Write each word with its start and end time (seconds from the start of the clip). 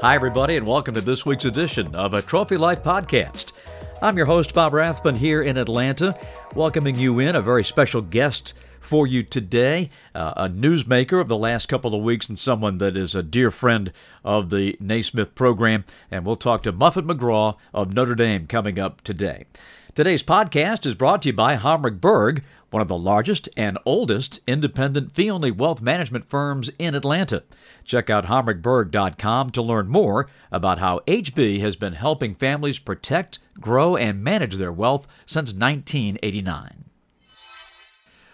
Hi, 0.00 0.14
everybody, 0.14 0.56
and 0.56 0.66
welcome 0.66 0.94
to 0.94 1.00
this 1.00 1.26
week's 1.26 1.44
edition 1.44 1.94
of 1.94 2.14
a 2.14 2.22
Trophy 2.22 2.56
Life 2.56 2.82
podcast. 2.82 3.52
I'm 4.00 4.16
your 4.16 4.26
host, 4.26 4.54
Bob 4.54 4.72
Rathbun, 4.72 5.16
here 5.16 5.42
in 5.42 5.56
Atlanta, 5.56 6.16
welcoming 6.54 6.94
you 6.94 7.18
in 7.18 7.34
a 7.34 7.42
very 7.42 7.64
special 7.64 8.00
guest 8.00 8.54
for 8.80 9.06
you 9.08 9.24
today, 9.24 9.90
uh, 10.14 10.34
a 10.36 10.48
newsmaker 10.48 11.20
of 11.20 11.26
the 11.26 11.36
last 11.36 11.68
couple 11.68 11.94
of 11.94 12.02
weeks 12.02 12.28
and 12.28 12.38
someone 12.38 12.78
that 12.78 12.96
is 12.96 13.14
a 13.14 13.24
dear 13.24 13.50
friend 13.50 13.92
of 14.24 14.50
the 14.50 14.76
Naismith 14.78 15.34
program. 15.34 15.84
And 16.10 16.24
we'll 16.24 16.36
talk 16.36 16.62
to 16.62 16.72
Muffet 16.72 17.06
McGraw 17.06 17.56
of 17.74 17.92
Notre 17.92 18.14
Dame 18.14 18.46
coming 18.46 18.78
up 18.78 19.02
today. 19.02 19.46
Today's 19.94 20.22
podcast 20.22 20.86
is 20.86 20.94
brought 20.94 21.22
to 21.22 21.30
you 21.30 21.32
by 21.32 21.56
Homrich 21.56 22.00
Berg, 22.00 22.44
one 22.70 22.82
of 22.82 22.88
the 22.88 22.98
largest 22.98 23.48
and 23.56 23.78
oldest 23.84 24.40
independent 24.46 25.12
fee 25.12 25.30
only 25.30 25.50
wealth 25.50 25.80
management 25.80 26.28
firms 26.28 26.70
in 26.78 26.94
Atlanta. 26.94 27.42
Check 27.84 28.10
out 28.10 28.26
homrichberg.com 28.26 29.50
to 29.50 29.62
learn 29.62 29.88
more 29.88 30.28
about 30.52 30.78
how 30.78 31.00
HB 31.06 31.60
has 31.60 31.76
been 31.76 31.94
helping 31.94 32.34
families 32.34 32.78
protect, 32.78 33.38
grow, 33.60 33.96
and 33.96 34.22
manage 34.22 34.56
their 34.56 34.72
wealth 34.72 35.06
since 35.24 35.52
1989. 35.52 36.84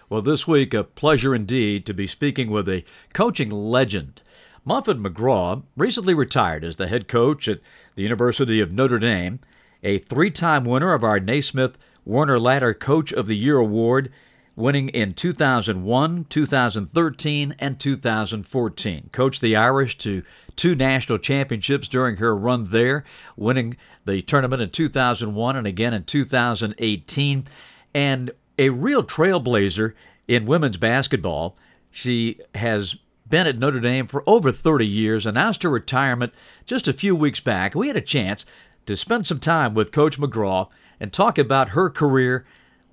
Well, 0.09 0.21
this 0.21 0.47
week, 0.47 0.73
a 0.73 0.83
pleasure 0.83 1.33
indeed 1.33 1.85
to 1.85 1.93
be 1.93 2.05
speaking 2.05 2.51
with 2.51 2.69
a 2.69 2.83
coaching 3.13 3.49
legend. 3.49 4.21
Muffet 4.63 5.01
McGraw 5.01 5.63
recently 5.75 6.13
retired 6.13 6.63
as 6.63 6.75
the 6.75 6.87
head 6.87 7.07
coach 7.07 7.47
at 7.47 7.59
the 7.95 8.03
University 8.03 8.59
of 8.59 8.71
Notre 8.71 8.99
Dame, 8.99 9.39
a 9.83 9.99
three 9.99 10.29
time 10.31 10.65
winner 10.65 10.93
of 10.93 11.03
our 11.03 11.19
Naismith 11.19 11.77
Werner 12.05 12.39
Ladder 12.39 12.73
Coach 12.73 13.11
of 13.11 13.25
the 13.25 13.35
Year 13.35 13.57
award 13.57 14.11
winning 14.55 14.89
in 14.89 15.13
2001, 15.13 16.25
2013, 16.29 17.55
and 17.59 17.79
2014. 17.79 19.09
Coached 19.11 19.41
the 19.41 19.55
Irish 19.55 19.97
to 19.99 20.23
two 20.55 20.75
national 20.75 21.17
championships 21.17 21.87
during 21.87 22.17
her 22.17 22.35
run 22.35 22.65
there, 22.69 23.03
winning 23.35 23.77
the 24.05 24.21
tournament 24.21 24.61
in 24.61 24.69
2001 24.69 25.55
and 25.55 25.67
again 25.67 25.93
in 25.93 26.03
2018. 26.03 27.47
And 27.93 28.31
a 28.57 28.69
real 28.69 29.03
trailblazer 29.03 29.93
in 30.27 30.45
women's 30.45 30.77
basketball. 30.77 31.57
She 31.91 32.39
has 32.53 32.95
been 33.27 33.47
at 33.47 33.57
Notre 33.57 33.79
Dame 33.79 34.07
for 34.07 34.23
over 34.27 34.51
30 34.51 34.85
years, 34.85 35.25
announced 35.25 35.63
her 35.63 35.69
retirement 35.69 36.33
just 36.65 36.87
a 36.87 36.93
few 36.93 37.15
weeks 37.15 37.39
back. 37.39 37.75
We 37.75 37.87
had 37.87 37.97
a 37.97 38.01
chance 38.01 38.45
to 38.85 38.95
spend 38.95 39.25
some 39.27 39.39
time 39.39 39.73
with 39.73 39.91
Coach 39.91 40.19
McGraw 40.19 40.69
and 40.99 41.11
talk 41.11 41.37
about 41.37 41.69
her 41.69 41.89
career 41.89 42.45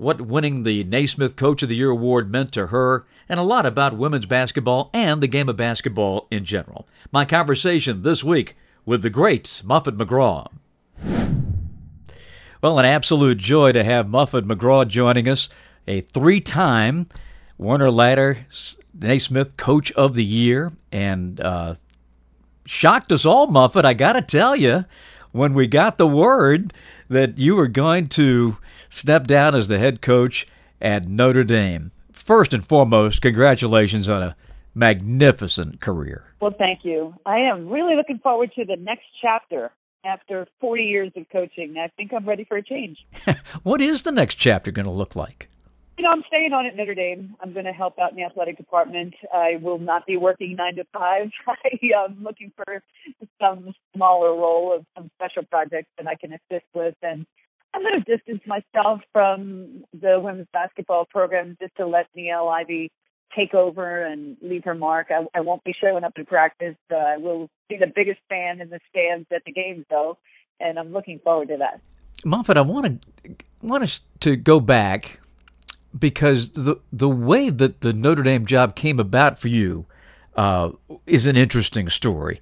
what 0.03 0.21
winning 0.21 0.65
the 0.65 0.83
Naismith 0.85 1.37
Coach 1.37 1.63
of 1.63 1.69
the 1.69 1.77
Year 1.77 1.91
award 1.91 2.31
meant 2.31 2.53
to 2.53 2.67
her, 2.67 3.07
and 3.29 3.39
a 3.39 3.45
lot 3.45 3.65
about 3.65 3.97
women's 3.97 4.27
basketball 4.27 4.91
and 4.93 5.23
the 5.23 5.29
game 5.29 5.49
of 5.49 5.57
basketball 5.57 6.27
in 6.31 6.45
general. 6.45 6.89
My 7.13 7.25
conversation 7.25 8.03
this 8.03 8.25
week 8.25 8.57
with 8.85 9.03
the 9.03 9.11
great 9.11 9.63
Muffet 9.65 9.97
McGraw. 9.97 10.51
Well, 12.61 12.79
an 12.79 12.85
absolute 12.85 13.39
joy 13.39 13.73
to 13.73 13.85
have 13.85 14.09
Muffet 14.09 14.47
McGraw 14.47 14.87
joining 14.87 15.29
us, 15.29 15.49
a 15.87 16.01
three 16.01 16.41
time 16.41 17.07
Werner 17.57 17.91
Ladder 17.91 18.47
Naismith 18.93 19.57
Coach 19.57 19.93
of 19.93 20.15
the 20.15 20.25
Year, 20.25 20.73
and 20.91 21.41
uh, 21.41 21.77
shocked 22.67 23.13
us 23.13 23.25
all, 23.25 23.47
Muffet, 23.47 23.85
I 23.85 23.95
got 23.95 24.15
to 24.15 24.23
tell 24.23 24.57
you, 24.57 24.85
when 25.33 25.55
we 25.55 25.67
got 25.67 25.99
the 25.99 26.07
word 26.07 26.73
that 27.09 27.39
you 27.39 27.57
were 27.57 27.69
going 27.69 28.07
to 28.07 28.59
step 28.89 29.27
down 29.27 29.55
as 29.55 29.69
the 29.69 29.79
head 29.79 30.01
coach 30.01 30.47
at 30.81 31.07
Notre 31.07 31.45
Dame. 31.45 31.91
First 32.13 32.55
and 32.55 32.65
foremost, 32.65 33.21
congratulations 33.23 34.09
on 34.09 34.23
a 34.23 34.37
magnificent 34.75 35.81
career. 35.81 36.25
Well, 36.41 36.55
thank 36.57 36.85
you. 36.85 37.15
I 37.27 37.39
am 37.39 37.69
really 37.69 37.97
looking 37.97 38.19
forward 38.19 38.53
to 38.57 38.65
the 38.65 38.77
next 38.77 39.05
chapter 39.21 39.71
after 40.05 40.47
40 40.61 40.83
years 40.85 41.13
of 41.17 41.29
coaching. 41.31 41.77
I 41.79 41.89
think 41.97 42.13
I'm 42.13 42.27
ready 42.27 42.45
for 42.45 42.57
a 42.57 42.63
change. 42.63 42.99
what 43.63 43.81
is 43.81 44.03
the 44.03 44.13
next 44.13 44.37
chapter 44.37 44.71
going 44.71 44.87
to 44.87 44.93
look 44.93 45.15
like? 45.15 45.49
You 45.99 46.05
know, 46.05 46.11
I'm 46.11 46.25
staying 46.27 46.53
on 46.53 46.67
at 46.67 46.75
Notre 46.75 46.95
Dame. 46.95 47.37
I'm 47.41 47.53
going 47.53 47.67
to 47.67 47.73
help 47.73 47.99
out 47.99 48.11
in 48.11 48.17
the 48.17 48.25
athletic 48.25 48.57
department. 48.57 49.15
I 49.33 49.57
will 49.61 49.79
not 49.79 50.07
be 50.07 50.17
working 50.17 50.57
nine 50.57 50.77
to 50.77 50.85
five. 50.93 51.31
I 51.47 51.79
am 52.07 52.23
looking 52.23 52.51
for 52.57 52.83
some 53.41 53.75
smaller 53.95 54.31
role 54.31 54.75
of 54.75 54.87
some 54.97 55.11
special 55.19 55.45
projects 55.45 55.91
that 55.99 56.07
I 56.07 56.15
can 56.15 56.33
assist 56.33 56.65
with. 56.75 56.95
And 57.03 57.27
I'm 57.75 57.83
going 57.83 58.03
to 58.03 58.17
distance 58.17 58.41
myself 58.47 59.01
from 59.13 59.85
the 59.93 60.19
women's 60.19 60.49
basketball 60.53 61.05
program 61.05 61.57
just 61.61 61.77
to 61.77 61.87
let 61.87 62.07
Niele 62.17 62.51
Ivey 62.51 62.91
take 63.37 63.55
over 63.55 64.05
and 64.05 64.37
leave 64.41 64.65
her 64.65 64.75
mark. 64.75 65.09
I, 65.11 65.27
I 65.35 65.41
won't 65.41 65.65
be 65.65 65.75
showing 65.79 66.05
up 66.05 66.15
to 66.15 66.25
practice. 66.25 66.77
Uh, 66.91 66.97
I 66.97 67.17
will 67.19 67.49
be 67.69 67.77
the 67.77 67.91
biggest 67.95 68.21
fan 68.29 68.61
in 68.61 68.71
the 68.71 68.81
stands 68.91 69.27
at 69.35 69.43
the 69.45 69.53
games, 69.53 69.85
though, 69.91 70.19
and 70.59 70.79
I'm 70.79 70.93
looking 70.93 71.19
forward 71.19 71.49
to 71.49 71.59
that. 71.59 71.81
Muffet, 72.25 72.57
I 72.57 72.61
want 72.61 73.03
to 73.25 73.35
want 73.63 73.83
us 73.83 74.01
to 74.21 74.37
go 74.37 74.61
back 74.61 75.19
because 75.99 76.51
the 76.51 76.77
the 76.93 77.09
way 77.09 77.51
that 77.51 77.81
the 77.81 77.93
Notre 77.93 78.23
Dame 78.23 78.47
job 78.47 78.75
came 78.75 78.99
about 78.99 79.39
for 79.39 79.49
you 79.49 79.87
uh, 80.37 80.71
is 81.07 81.27
an 81.27 81.37
interesting 81.37 81.89
story. 81.89 82.41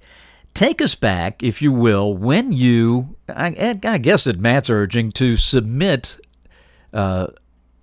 Take 0.53 0.83
us 0.83 0.95
back, 0.95 1.43
if 1.43 1.63
you 1.63 1.73
will, 1.73 2.13
when 2.17 2.53
you, 2.53 3.17
I, 3.29 3.79
I 3.85 3.99
guess 3.99 4.27
at 4.27 4.41
Matt's 4.41 4.69
urging, 4.69 5.13
to 5.13 5.37
submit 5.37 6.19
uh, 6.93 7.29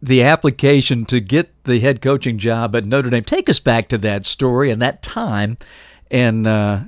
the 0.02 0.24
application 0.24 1.06
to 1.06 1.22
get 1.22 1.64
the 1.64 1.80
head 1.80 2.02
coaching 2.02 2.38
job 2.38 2.76
at 2.76 2.86
Notre 2.86 3.10
Dame. 3.10 3.24
Take 3.24 3.50
us 3.50 3.60
back 3.60 3.88
to 3.90 3.98
that 4.00 4.26
story 4.26 4.70
and 4.70 4.82
that 4.82 5.02
time 5.02 5.58
and 6.12 6.46
uh, 6.46 6.82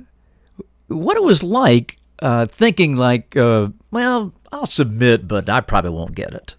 what 0.88 1.16
it 1.16 1.22
was 1.22 1.42
like 1.42 1.96
uh, 2.20 2.46
thinking 2.46 2.96
like, 2.96 3.36
uh, 3.36 3.68
well, 3.90 4.32
I'll 4.52 4.66
submit, 4.66 5.26
but 5.26 5.48
I 5.48 5.60
probably 5.60 5.90
won't 5.90 6.14
get 6.14 6.32
it. 6.32 6.54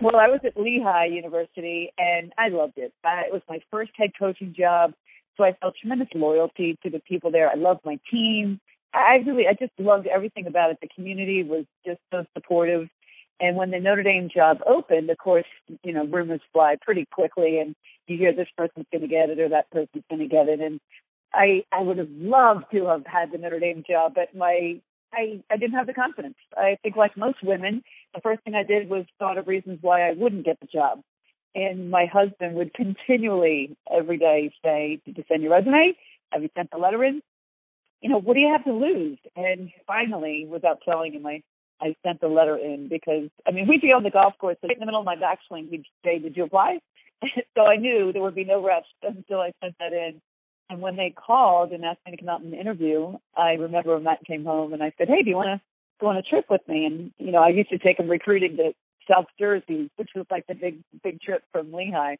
Well, 0.00 0.16
I 0.16 0.28
was 0.28 0.40
at 0.44 0.56
Lehigh 0.56 1.06
University 1.06 1.92
and 1.98 2.32
I 2.38 2.48
loved 2.48 2.78
it. 2.78 2.92
it 3.04 3.32
was 3.32 3.42
my 3.48 3.60
first 3.70 3.90
head 3.96 4.10
coaching 4.18 4.54
job. 4.56 4.94
So 5.36 5.44
I 5.44 5.52
felt 5.60 5.74
tremendous 5.80 6.08
loyalty 6.14 6.78
to 6.82 6.90
the 6.90 7.00
people 7.00 7.30
there. 7.30 7.50
I 7.50 7.54
loved 7.54 7.80
my 7.84 7.98
team. 8.10 8.60
I 8.94 9.16
really, 9.26 9.46
I 9.46 9.52
just 9.52 9.72
loved 9.78 10.06
everything 10.06 10.46
about 10.46 10.70
it. 10.70 10.78
The 10.80 10.88
community 10.94 11.42
was 11.42 11.64
just 11.86 12.00
so 12.10 12.24
supportive. 12.34 12.88
And 13.40 13.56
when 13.56 13.70
the 13.70 13.78
Notre 13.78 14.02
Dame 14.02 14.30
job 14.34 14.58
opened, 14.66 15.10
of 15.10 15.18
course, 15.18 15.46
you 15.82 15.92
know, 15.92 16.06
rumors 16.06 16.40
fly 16.52 16.76
pretty 16.80 17.06
quickly 17.12 17.58
and 17.58 17.74
you 18.06 18.16
hear 18.16 18.34
this 18.34 18.48
person's 18.56 18.86
going 18.90 19.02
to 19.02 19.08
get 19.08 19.30
it 19.30 19.38
or 19.38 19.50
that 19.50 19.70
person's 19.70 20.04
going 20.08 20.20
to 20.20 20.28
get 20.28 20.48
it. 20.48 20.60
And 20.60 20.80
I, 21.32 21.62
I 21.72 21.82
would 21.82 21.98
have 21.98 22.10
loved 22.10 22.64
to 22.72 22.86
have 22.86 23.04
had 23.06 23.32
the 23.32 23.38
Notre 23.38 23.60
Dame 23.60 23.84
job, 23.88 24.12
but 24.14 24.34
my, 24.34 24.80
I, 25.12 25.42
I 25.50 25.56
didn't 25.56 25.76
have 25.76 25.86
the 25.86 25.94
confidence. 25.94 26.36
I 26.56 26.76
think 26.82 26.96
like 26.96 27.16
most 27.16 27.38
women, 27.42 27.82
the 28.14 28.20
first 28.20 28.42
thing 28.42 28.54
I 28.54 28.62
did 28.62 28.88
was 28.88 29.04
thought 29.18 29.38
of 29.38 29.46
reasons 29.46 29.78
why 29.82 30.08
I 30.08 30.12
wouldn't 30.12 30.44
get 30.44 30.58
the 30.60 30.66
job. 30.66 31.00
And 31.54 31.90
my 31.90 32.06
husband 32.06 32.54
would 32.54 32.74
continually 32.74 33.76
every 33.92 34.18
day 34.18 34.52
say, 34.64 35.00
Did 35.04 35.18
you 35.18 35.24
send 35.28 35.42
your 35.42 35.52
resume? 35.52 35.96
Have 36.32 36.42
you 36.42 36.50
sent 36.56 36.70
the 36.70 36.78
letter 36.78 37.02
in? 37.04 37.22
You 38.00 38.10
know, 38.10 38.20
what 38.20 38.34
do 38.34 38.40
you 38.40 38.52
have 38.52 38.64
to 38.64 38.72
lose? 38.72 39.18
And 39.36 39.70
finally, 39.86 40.46
without 40.48 40.78
telling 40.88 41.12
him, 41.12 41.26
I, 41.26 41.42
I 41.80 41.96
sent 42.06 42.20
the 42.20 42.28
letter 42.28 42.56
in 42.56 42.88
because, 42.88 43.28
I 43.46 43.50
mean, 43.50 43.66
we'd 43.66 43.82
be 43.82 43.92
on 43.92 44.04
the 44.04 44.10
golf 44.10 44.34
course, 44.38 44.56
right 44.62 44.72
in 44.72 44.80
the 44.80 44.86
middle 44.86 45.00
of 45.00 45.06
my 45.06 45.16
backswing, 45.16 45.68
he'd 45.70 45.84
say, 46.04 46.18
Did 46.18 46.36
you 46.36 46.44
apply? 46.44 46.78
so 47.56 47.62
I 47.64 47.76
knew 47.76 48.12
there 48.12 48.22
would 48.22 48.34
be 48.34 48.44
no 48.44 48.64
rest 48.64 48.86
until 49.02 49.40
I 49.40 49.52
sent 49.62 49.76
that 49.78 49.92
in. 49.92 50.20
And 50.68 50.80
when 50.80 50.94
they 50.94 51.10
called 51.10 51.72
and 51.72 51.84
asked 51.84 51.98
me 52.06 52.12
to 52.12 52.18
come 52.18 52.28
out 52.28 52.42
and 52.42 52.54
interview, 52.54 53.18
I 53.36 53.54
remember 53.54 53.98
Matt 53.98 54.24
came 54.24 54.44
home 54.44 54.72
and 54.72 54.84
I 54.84 54.92
said, 54.96 55.08
Hey, 55.08 55.22
do 55.22 55.30
you 55.30 55.36
want 55.36 55.60
to 55.60 55.69
go 56.00 56.08
on 56.08 56.16
a 56.16 56.22
trip 56.22 56.46
with 56.50 56.66
me? 56.66 56.84
And, 56.86 57.12
you 57.18 57.32
know, 57.32 57.42
I 57.42 57.48
used 57.48 57.70
to 57.70 57.78
take 57.78 57.98
him 57.98 58.08
recruiting 58.08 58.56
to 58.56 58.72
South 59.10 59.26
Jersey, 59.38 59.90
which 59.96 60.10
was 60.14 60.26
like 60.30 60.46
the 60.46 60.54
big 60.54 60.82
big 61.02 61.20
trip 61.20 61.42
from 61.52 61.72
Lehigh. 61.72 62.16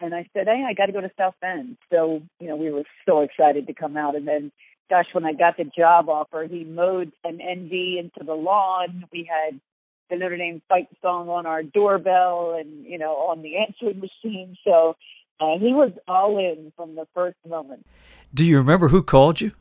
And 0.00 0.14
I 0.14 0.26
said, 0.32 0.46
hey, 0.46 0.64
I 0.66 0.72
got 0.72 0.86
to 0.86 0.92
go 0.92 1.00
to 1.00 1.10
South 1.18 1.34
Bend. 1.40 1.76
So 1.92 2.22
you 2.38 2.48
know, 2.48 2.56
we 2.56 2.70
were 2.70 2.84
so 3.06 3.20
excited 3.20 3.66
to 3.66 3.74
come 3.74 3.96
out. 3.96 4.16
And 4.16 4.26
then, 4.26 4.50
gosh, 4.88 5.06
when 5.12 5.24
I 5.24 5.32
got 5.32 5.56
the 5.56 5.64
job 5.64 6.08
offer, 6.08 6.46
he 6.50 6.64
mowed 6.64 7.12
an 7.24 7.36
ND 7.36 7.98
into 7.98 8.24
the 8.24 8.34
lawn. 8.34 9.04
We 9.12 9.28
had 9.28 9.60
the 10.08 10.16
Notre 10.16 10.36
Dame 10.36 10.60
fight 10.68 10.88
song 11.00 11.28
on 11.28 11.46
our 11.46 11.62
doorbell 11.62 12.56
and 12.58 12.84
you 12.84 12.98
know 12.98 13.12
on 13.12 13.42
the 13.42 13.56
answering 13.58 14.00
machine. 14.00 14.56
So 14.64 14.96
uh, 15.40 15.58
he 15.58 15.72
was 15.72 15.92
all 16.06 16.38
in 16.38 16.72
from 16.76 16.94
the 16.96 17.06
first 17.14 17.36
moment. 17.48 17.86
Do 18.34 18.44
you 18.44 18.58
remember 18.58 18.88
who 18.88 19.02
called 19.02 19.40
you? 19.40 19.52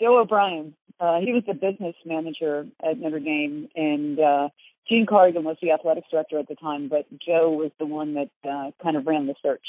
Joe 0.00 0.18
O'Brien. 0.18 0.74
Uh, 1.02 1.18
he 1.18 1.32
was 1.32 1.42
the 1.48 1.54
business 1.54 1.96
manager 2.06 2.64
at 2.80 2.96
Notre 2.96 3.18
Dame, 3.18 3.68
and 3.74 4.20
uh, 4.20 4.48
Gene 4.88 5.04
Corrigan 5.04 5.42
was 5.42 5.56
the 5.60 5.72
athletics 5.72 6.06
director 6.08 6.38
at 6.38 6.46
the 6.46 6.54
time, 6.54 6.86
but 6.86 7.06
Joe 7.18 7.50
was 7.50 7.72
the 7.80 7.86
one 7.86 8.14
that 8.14 8.30
uh, 8.48 8.70
kind 8.80 8.96
of 8.96 9.04
ran 9.04 9.26
the 9.26 9.34
search. 9.42 9.66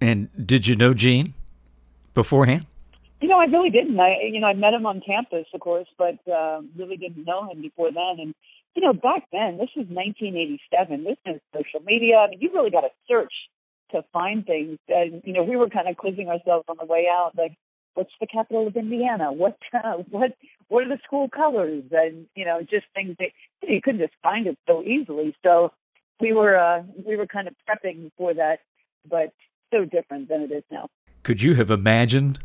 And 0.00 0.28
did 0.44 0.66
you 0.66 0.74
know 0.74 0.92
Gene 0.92 1.34
beforehand? 2.14 2.66
You 3.20 3.28
know, 3.28 3.38
I 3.38 3.44
really 3.44 3.70
didn't. 3.70 3.98
I, 4.00 4.16
you 4.28 4.40
know, 4.40 4.48
I 4.48 4.54
met 4.54 4.74
him 4.74 4.86
on 4.86 5.00
campus, 5.06 5.46
of 5.54 5.60
course, 5.60 5.86
but 5.96 6.18
uh, 6.28 6.62
really 6.76 6.96
didn't 6.96 7.24
know 7.24 7.48
him 7.48 7.62
before 7.62 7.92
then. 7.92 8.16
And 8.18 8.34
you 8.74 8.82
know, 8.82 8.92
back 8.92 9.22
then, 9.30 9.58
this 9.58 9.70
was 9.76 9.86
1987. 9.86 11.04
This 11.04 11.16
is 11.26 11.40
social 11.54 11.80
media. 11.86 12.16
I 12.16 12.30
mean, 12.30 12.40
you 12.40 12.50
really 12.52 12.70
got 12.70 12.80
to 12.80 12.90
search 13.06 13.32
to 13.92 14.04
find 14.12 14.44
things. 14.44 14.78
And 14.88 15.22
you 15.24 15.32
know, 15.32 15.44
we 15.44 15.54
were 15.54 15.70
kind 15.70 15.88
of 15.88 15.96
quizzing 15.96 16.28
ourselves 16.28 16.64
on 16.68 16.76
the 16.80 16.86
way 16.86 17.06
out, 17.08 17.32
like, 17.38 17.56
what's 17.96 18.12
the 18.20 18.26
capital 18.26 18.66
of 18.66 18.76
Indiana? 18.76 19.32
What 19.32 19.56
uh, 19.72 19.94
what 20.10 20.32
what 20.68 20.84
are 20.84 20.88
the 20.88 20.98
school 21.04 21.28
colors? 21.28 21.84
And 21.90 22.26
you 22.34 22.44
know, 22.44 22.60
just 22.60 22.86
things 22.94 23.16
that 23.18 23.30
you 23.66 23.80
couldn't 23.82 24.00
just 24.00 24.14
find 24.22 24.46
it 24.46 24.58
so 24.66 24.82
easily. 24.82 25.34
So 25.42 25.72
we 26.20 26.32
were 26.32 26.56
uh, 26.56 26.82
we 27.06 27.16
were 27.16 27.26
kind 27.26 27.48
of 27.48 27.54
prepping 27.68 28.10
for 28.16 28.34
that, 28.34 28.60
but 29.08 29.32
so 29.72 29.84
different 29.84 30.28
than 30.28 30.42
it 30.42 30.52
is 30.52 30.64
now. 30.70 30.88
Could 31.22 31.42
you 31.42 31.54
have 31.54 31.70
imagined 31.70 32.38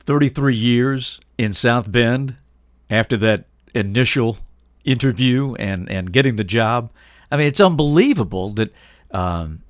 33 0.00 0.54
years 0.54 1.20
in 1.38 1.52
South 1.52 1.90
Bend 1.90 2.36
after 2.90 3.16
that 3.16 3.46
initial 3.74 4.38
interview 4.84 5.54
and, 5.54 5.88
and 5.88 6.12
getting 6.12 6.36
the 6.36 6.44
job? 6.44 6.90
I 7.30 7.36
mean, 7.36 7.46
it's 7.46 7.60
unbelievable 7.60 8.50
that 8.50 8.74
um, 9.10 9.62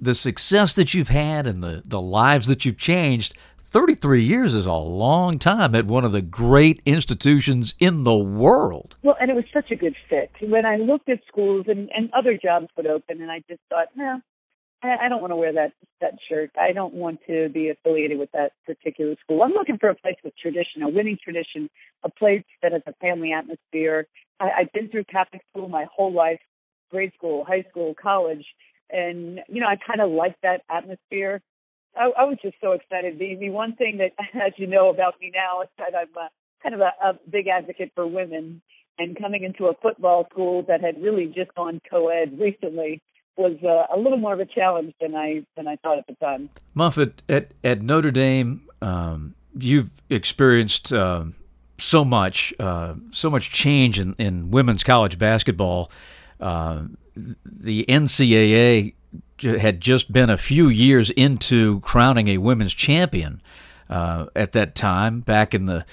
the 0.00 0.14
success 0.14 0.74
that 0.74 0.94
you've 0.94 1.08
had 1.08 1.46
and 1.46 1.62
the, 1.62 1.82
the 1.86 2.00
lives 2.00 2.48
that 2.48 2.64
you've 2.64 2.78
changed 2.78 3.34
33 3.76 4.24
years 4.24 4.54
is 4.54 4.64
a 4.64 4.72
long 4.72 5.38
time 5.38 5.74
at 5.74 5.84
one 5.84 6.02
of 6.02 6.10
the 6.10 6.22
great 6.22 6.80
institutions 6.86 7.74
in 7.78 8.04
the 8.04 8.16
world. 8.16 8.96
Well, 9.02 9.18
and 9.20 9.30
it 9.30 9.34
was 9.34 9.44
such 9.52 9.70
a 9.70 9.76
good 9.76 9.94
fit. 10.08 10.30
When 10.40 10.64
I 10.64 10.76
looked 10.76 11.10
at 11.10 11.18
schools 11.28 11.66
and, 11.68 11.90
and 11.94 12.08
other 12.16 12.38
jobs 12.42 12.68
would 12.78 12.86
open, 12.86 13.20
and 13.20 13.30
I 13.30 13.42
just 13.46 13.60
thought, 13.68 13.88
no, 13.94 14.22
I, 14.82 14.96
I 15.04 15.08
don't 15.10 15.20
want 15.20 15.32
to 15.32 15.36
wear 15.36 15.52
that 15.52 15.74
that 16.00 16.14
shirt. 16.26 16.52
I 16.58 16.72
don't 16.72 16.94
want 16.94 17.20
to 17.26 17.50
be 17.50 17.68
affiliated 17.68 18.18
with 18.18 18.32
that 18.32 18.52
particular 18.64 19.14
school. 19.22 19.42
I'm 19.42 19.52
looking 19.52 19.76
for 19.76 19.90
a 19.90 19.94
place 19.94 20.16
with 20.24 20.32
tradition, 20.38 20.82
a 20.82 20.88
winning 20.88 21.18
tradition, 21.22 21.68
a 22.02 22.08
place 22.08 22.44
that 22.62 22.72
has 22.72 22.80
a 22.86 22.94
family 22.94 23.34
atmosphere. 23.34 24.06
I, 24.40 24.52
I've 24.60 24.72
been 24.72 24.88
through 24.88 25.04
Catholic 25.04 25.42
school 25.50 25.68
my 25.68 25.84
whole 25.94 26.14
life, 26.14 26.40
grade 26.90 27.12
school, 27.14 27.44
high 27.44 27.66
school, 27.68 27.94
college, 27.94 28.46
and 28.88 29.40
you 29.50 29.60
know 29.60 29.66
I 29.66 29.76
kind 29.76 30.00
of 30.00 30.10
like 30.12 30.36
that 30.42 30.62
atmosphere. 30.70 31.42
I, 31.96 32.10
I 32.18 32.24
was 32.24 32.38
just 32.42 32.56
so 32.60 32.72
excited. 32.72 33.18
The, 33.18 33.36
the 33.36 33.50
one 33.50 33.74
thing 33.76 33.98
that, 33.98 34.12
as 34.34 34.52
you 34.56 34.66
know 34.66 34.90
about 34.90 35.14
me 35.20 35.30
now, 35.34 35.62
is 35.62 35.68
that 35.78 35.94
I'm 35.96 36.14
a, 36.16 36.28
kind 36.62 36.74
of 36.74 36.80
a, 36.80 36.92
a 37.04 37.18
big 37.30 37.48
advocate 37.48 37.92
for 37.94 38.06
women. 38.06 38.62
And 38.98 39.18
coming 39.18 39.42
into 39.42 39.66
a 39.66 39.74
football 39.74 40.26
school 40.30 40.62
that 40.68 40.80
had 40.80 41.02
really 41.02 41.26
just 41.26 41.54
gone 41.54 41.80
co-ed 41.90 42.38
recently 42.40 43.02
was 43.36 43.56
uh, 43.62 43.94
a 43.94 43.98
little 43.98 44.16
more 44.16 44.32
of 44.32 44.40
a 44.40 44.46
challenge 44.46 44.94
than 45.00 45.14
I 45.14 45.44
than 45.54 45.68
I 45.68 45.76
thought 45.76 45.98
at 45.98 46.06
the 46.06 46.14
time. 46.14 46.48
Muffet 46.72 47.20
at 47.28 47.52
at 47.62 47.82
Notre 47.82 48.10
Dame, 48.10 48.66
um, 48.80 49.34
you've 49.54 49.90
experienced 50.08 50.94
uh, 50.94 51.24
so 51.78 52.04
much, 52.04 52.54
uh, 52.58 52.94
so 53.10 53.30
much 53.30 53.50
change 53.50 53.98
in, 53.98 54.14
in 54.18 54.50
women's 54.50 54.84
college 54.84 55.18
basketball. 55.18 55.90
Uh, 56.40 56.84
the 57.14 57.84
NCAA 57.88 58.94
had 59.40 59.80
just 59.80 60.12
been 60.12 60.30
a 60.30 60.36
few 60.36 60.68
years 60.68 61.10
into 61.10 61.80
crowning 61.80 62.28
a 62.28 62.38
women's 62.38 62.74
champion 62.74 63.40
uh, 63.88 64.26
at 64.34 64.52
that 64.52 64.74
time, 64.74 65.20
back 65.20 65.54
in 65.54 65.66
the 65.66 65.84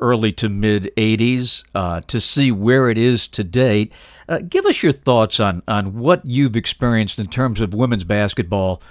early 0.00 0.32
to 0.32 0.48
mid 0.48 0.90
80s, 0.96 1.64
uh, 1.74 2.00
to 2.02 2.20
see 2.20 2.52
where 2.52 2.90
it 2.90 2.98
is 2.98 3.28
to 3.28 3.44
date. 3.44 3.92
Uh, 4.28 4.38
give 4.38 4.66
us 4.66 4.82
your 4.82 4.92
thoughts 4.92 5.40
on, 5.40 5.62
on 5.66 5.98
what 5.98 6.24
you've 6.24 6.56
experienced 6.56 7.18
in 7.18 7.28
terms 7.28 7.60
of 7.60 7.74
women's 7.74 8.04
basketball 8.04 8.82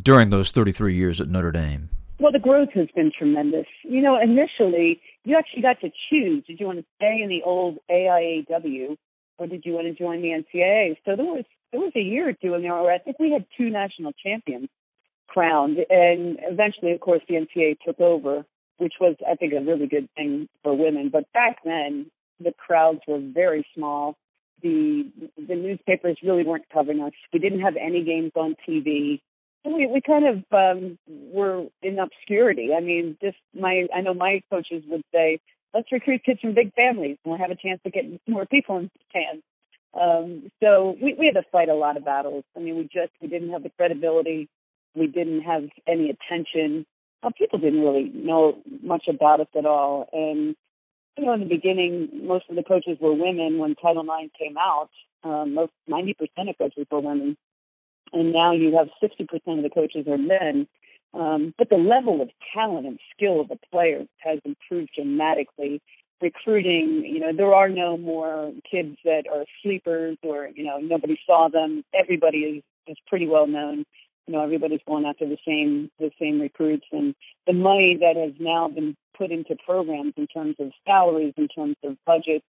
during 0.00 0.30
those 0.30 0.50
33 0.50 0.94
years 0.94 1.20
at 1.20 1.28
Notre 1.28 1.52
Dame. 1.52 1.90
Well, 2.18 2.32
the 2.32 2.38
growth 2.38 2.70
has 2.72 2.88
been 2.94 3.12
tremendous. 3.16 3.66
You 3.82 4.00
know, 4.00 4.18
initially, 4.18 5.00
you 5.24 5.36
actually 5.36 5.62
got 5.62 5.80
to 5.80 5.90
choose 6.08 6.44
did 6.46 6.58
you 6.58 6.66
want 6.66 6.78
to 6.78 6.84
stay 6.96 7.20
in 7.22 7.28
the 7.28 7.42
old 7.44 7.78
AIAW 7.90 8.96
or 9.38 9.46
did 9.46 9.64
you 9.64 9.74
want 9.74 9.86
to 9.86 9.92
join 9.92 10.22
the 10.22 10.28
NCAA? 10.28 10.96
So 11.04 11.14
there 11.16 11.26
was 11.26 11.44
there 11.76 11.84
was 11.84 11.92
a 11.94 12.00
year 12.00 12.30
or 12.30 12.32
two 12.32 12.58
there 12.62 12.82
where 12.82 12.92
I 12.94 12.98
think 12.98 13.18
we 13.18 13.32
had 13.32 13.44
two 13.56 13.68
national 13.68 14.12
champions 14.12 14.68
crowned, 15.28 15.76
and 15.90 16.38
eventually, 16.42 16.92
of 16.92 17.00
course, 17.00 17.20
the 17.28 17.34
NCAA 17.34 17.76
took 17.84 18.00
over, 18.00 18.46
which 18.78 18.94
was, 18.98 19.16
I 19.30 19.34
think, 19.34 19.52
a 19.52 19.60
really 19.60 19.86
good 19.86 20.08
thing 20.16 20.48
for 20.62 20.74
women. 20.74 21.10
But 21.10 21.30
back 21.34 21.58
then, 21.64 22.10
the 22.40 22.52
crowds 22.52 23.00
were 23.06 23.20
very 23.20 23.66
small. 23.74 24.16
The 24.62 25.06
the 25.36 25.54
newspapers 25.54 26.16
really 26.22 26.44
weren't 26.44 26.64
covering 26.72 27.02
us. 27.02 27.12
We 27.30 27.40
didn't 27.40 27.60
have 27.60 27.76
any 27.76 28.02
games 28.04 28.32
on 28.34 28.56
TV. 28.66 29.20
And 29.64 29.74
we 29.74 29.86
we 29.86 30.00
kind 30.00 30.24
of 30.26 30.44
um, 30.52 30.98
were 31.08 31.66
in 31.82 31.98
obscurity. 31.98 32.70
I 32.74 32.80
mean, 32.80 33.18
just 33.22 33.36
my 33.54 33.86
I 33.94 34.00
know 34.00 34.14
my 34.14 34.40
coaches 34.48 34.82
would 34.88 35.02
say, 35.12 35.40
let's 35.74 35.92
recruit 35.92 36.24
kids 36.24 36.40
from 36.40 36.54
big 36.54 36.72
families, 36.72 37.18
and 37.22 37.30
we'll 37.32 37.38
have 37.38 37.50
a 37.50 37.56
chance 37.56 37.80
to 37.84 37.90
get 37.90 38.04
more 38.26 38.46
people 38.46 38.78
in 38.78 38.90
stands. 39.10 39.42
Um, 39.98 40.50
so 40.62 40.96
we, 41.00 41.14
we 41.18 41.26
had 41.26 41.40
to 41.40 41.48
fight 41.50 41.68
a 41.68 41.74
lot 41.74 41.96
of 41.96 42.04
battles. 42.04 42.44
I 42.56 42.60
mean, 42.60 42.76
we 42.76 42.82
just 42.84 43.12
we 43.20 43.28
didn't 43.28 43.50
have 43.50 43.62
the 43.62 43.70
credibility, 43.70 44.48
we 44.94 45.06
didn't 45.06 45.42
have 45.42 45.64
any 45.86 46.10
attention. 46.10 46.86
Well, 47.22 47.32
people 47.36 47.58
didn't 47.58 47.80
really 47.80 48.10
know 48.14 48.58
much 48.82 49.04
about 49.08 49.40
us 49.40 49.48
at 49.56 49.66
all. 49.66 50.08
And 50.12 50.54
you 51.16 51.24
know, 51.24 51.32
in 51.32 51.40
the 51.40 51.46
beginning, 51.46 52.10
most 52.24 52.44
of 52.50 52.56
the 52.56 52.62
coaches 52.62 52.98
were 53.00 53.14
women. 53.14 53.58
When 53.58 53.74
Title 53.74 54.02
IX 54.02 54.30
came 54.38 54.56
out, 54.58 54.90
um, 55.24 55.54
most 55.54 55.72
ninety 55.86 56.14
percent 56.14 56.50
of 56.50 56.58
coaches 56.58 56.86
were 56.90 57.00
women, 57.00 57.36
and 58.12 58.32
now 58.32 58.52
you 58.52 58.76
have 58.76 58.88
sixty 59.00 59.24
percent 59.24 59.58
of 59.58 59.62
the 59.62 59.70
coaches 59.70 60.06
are 60.06 60.18
men. 60.18 60.68
Um, 61.14 61.54
but 61.56 61.70
the 61.70 61.76
level 61.76 62.20
of 62.20 62.28
talent 62.52 62.86
and 62.86 62.98
skill 63.16 63.40
of 63.40 63.48
the 63.48 63.58
players 63.72 64.06
has 64.18 64.38
improved 64.44 64.90
dramatically 64.94 65.80
recruiting, 66.20 67.04
you 67.04 67.20
know, 67.20 67.32
there 67.36 67.54
are 67.54 67.68
no 67.68 67.96
more 67.96 68.52
kids 68.70 68.96
that 69.04 69.24
are 69.32 69.44
sleepers 69.62 70.16
or, 70.22 70.48
you 70.54 70.64
know, 70.64 70.78
nobody 70.78 71.18
saw 71.26 71.48
them. 71.48 71.84
Everybody 71.94 72.38
is, 72.38 72.62
is 72.86 72.96
pretty 73.06 73.26
well 73.26 73.46
known. 73.46 73.84
You 74.26 74.32
know, 74.34 74.42
everybody's 74.42 74.80
going 74.86 75.04
after 75.04 75.28
the 75.28 75.38
same 75.46 75.90
the 76.00 76.10
same 76.20 76.40
recruits 76.40 76.86
and 76.90 77.14
the 77.46 77.52
money 77.52 77.96
that 78.00 78.16
has 78.16 78.32
now 78.40 78.66
been 78.66 78.96
put 79.16 79.30
into 79.30 79.56
programs 79.64 80.14
in 80.16 80.26
terms 80.26 80.56
of 80.58 80.72
salaries, 80.84 81.34
in 81.36 81.46
terms 81.46 81.76
of 81.84 81.96
budgets, 82.04 82.44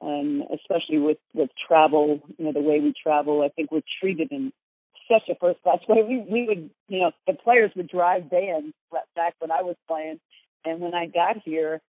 and 0.00 0.44
especially 0.54 0.98
with 0.98 1.18
with 1.34 1.50
travel, 1.66 2.20
you 2.38 2.44
know, 2.44 2.52
the 2.52 2.60
way 2.60 2.78
we 2.78 2.94
travel, 3.02 3.42
I 3.42 3.48
think 3.48 3.72
we're 3.72 3.82
treated 4.00 4.30
in 4.30 4.52
such 5.10 5.28
a 5.28 5.34
first 5.40 5.60
class 5.62 5.78
way. 5.88 6.04
We 6.08 6.18
we 6.20 6.46
would 6.46 6.70
you 6.86 7.00
know, 7.00 7.10
the 7.26 7.32
players 7.34 7.72
would 7.74 7.88
drive 7.88 8.30
vans 8.30 8.72
back 9.16 9.34
when 9.40 9.50
I 9.50 9.62
was 9.62 9.74
playing 9.88 10.20
and 10.64 10.80
when 10.80 10.94
I 10.94 11.06
got 11.06 11.38
here 11.44 11.80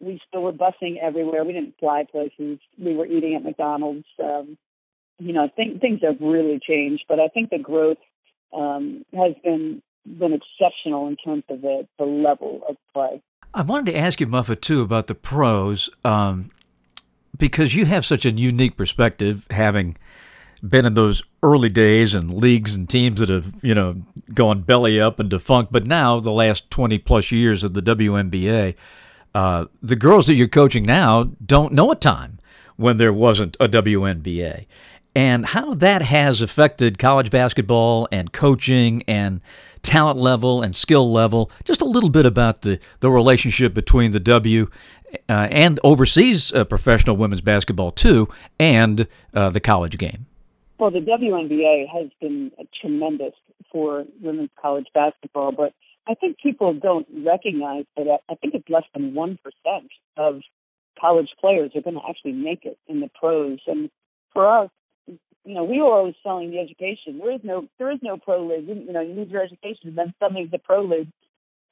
we 0.00 0.20
still 0.28 0.42
were 0.42 0.52
busing 0.52 0.96
everywhere. 1.00 1.44
We 1.44 1.52
didn't 1.52 1.74
fly 1.78 2.04
places. 2.10 2.58
We 2.78 2.94
were 2.94 3.06
eating 3.06 3.34
at 3.34 3.44
McDonald's. 3.44 4.06
Um, 4.22 4.58
you 5.18 5.32
know, 5.32 5.48
th- 5.56 5.80
things 5.80 6.00
have 6.02 6.20
really 6.20 6.60
changed, 6.66 7.04
but 7.08 7.20
I 7.20 7.28
think 7.28 7.50
the 7.50 7.58
growth 7.58 7.98
um, 8.52 9.04
has 9.12 9.34
been 9.42 9.82
been 10.06 10.34
exceptional 10.34 11.08
in 11.08 11.16
terms 11.16 11.44
of 11.48 11.62
the, 11.62 11.86
the 11.98 12.04
level 12.04 12.60
of 12.68 12.76
play. 12.92 13.22
I 13.54 13.62
wanted 13.62 13.92
to 13.92 13.96
ask 13.96 14.20
you, 14.20 14.26
Muffet, 14.26 14.60
too, 14.60 14.82
about 14.82 15.06
the 15.06 15.14
pros, 15.14 15.88
um, 16.04 16.50
because 17.38 17.74
you 17.74 17.86
have 17.86 18.04
such 18.04 18.26
a 18.26 18.30
unique 18.30 18.76
perspective, 18.76 19.46
having 19.50 19.96
been 20.62 20.84
in 20.84 20.94
those 20.94 21.22
early 21.42 21.68
days 21.68 22.14
and 22.14 22.34
leagues 22.34 22.74
and 22.74 22.88
teams 22.88 23.20
that 23.20 23.28
have, 23.28 23.54
you 23.62 23.74
know, 23.74 24.02
gone 24.32 24.62
belly 24.62 25.00
up 25.00 25.20
and 25.20 25.30
defunct, 25.30 25.72
but 25.72 25.86
now 25.86 26.18
the 26.20 26.30
last 26.30 26.70
20 26.70 26.98
plus 26.98 27.30
years 27.30 27.64
of 27.64 27.74
the 27.74 27.82
WNBA. 27.82 28.74
Uh, 29.34 29.66
the 29.82 29.96
girls 29.96 30.26
that 30.26 30.34
you're 30.34 30.48
coaching 30.48 30.84
now 30.84 31.24
don't 31.44 31.72
know 31.72 31.90
a 31.90 31.96
time 31.96 32.38
when 32.76 32.96
there 32.96 33.12
wasn't 33.12 33.56
a 33.58 33.68
WNBA. 33.68 34.66
And 35.16 35.46
how 35.46 35.74
that 35.74 36.02
has 36.02 36.42
affected 36.42 36.98
college 36.98 37.30
basketball 37.30 38.08
and 38.10 38.32
coaching 38.32 39.02
and 39.06 39.40
talent 39.82 40.18
level 40.18 40.62
and 40.62 40.74
skill 40.74 41.12
level. 41.12 41.50
Just 41.64 41.82
a 41.82 41.84
little 41.84 42.10
bit 42.10 42.26
about 42.26 42.62
the, 42.62 42.80
the 43.00 43.10
relationship 43.10 43.74
between 43.74 44.10
the 44.10 44.20
W 44.20 44.68
uh, 45.28 45.48
and 45.50 45.78
overseas 45.84 46.52
uh, 46.52 46.64
professional 46.64 47.16
women's 47.16 47.42
basketball, 47.42 47.92
too, 47.92 48.28
and 48.58 49.06
uh, 49.34 49.50
the 49.50 49.60
college 49.60 49.98
game. 49.98 50.26
Well, 50.78 50.90
the 50.90 50.98
WNBA 50.98 51.86
has 51.88 52.10
been 52.20 52.50
tremendous 52.80 53.34
for 53.70 54.04
women's 54.20 54.50
college 54.60 54.86
basketball, 54.92 55.52
but 55.52 55.72
I 56.06 56.14
think 56.14 56.38
people 56.38 56.74
don't 56.74 57.06
recognize 57.24 57.84
that 57.96 58.06
uh, 58.06 58.18
I 58.30 58.34
think 58.34 58.54
it's 58.54 58.68
less 58.68 58.84
than 58.94 59.12
1% 59.12 59.38
of 60.16 60.40
college 61.00 61.30
players 61.40 61.72
are 61.74 61.80
going 61.80 61.96
to 61.96 62.02
actually 62.08 62.32
make 62.32 62.64
it 62.64 62.78
in 62.86 63.00
the 63.00 63.10
pros. 63.14 63.58
And 63.66 63.90
for 64.32 64.48
us, 64.48 64.70
you 65.06 65.54
know, 65.54 65.64
we 65.64 65.80
were 65.80 65.92
always 65.92 66.14
selling 66.22 66.50
the 66.50 66.58
education. 66.58 67.18
There 67.18 67.32
is 67.32 67.40
no, 67.42 67.68
there 67.78 67.90
is 67.90 67.98
no 68.02 68.16
pro 68.16 68.46
league. 68.46 68.68
You, 68.68 68.74
you 68.74 68.92
know, 68.92 69.00
you 69.00 69.14
need 69.14 69.30
your 69.30 69.42
education, 69.42 69.88
and 69.88 69.98
then 69.98 70.14
suddenly 70.20 70.46
the 70.50 70.58
pro 70.58 70.82
league, 70.82 71.10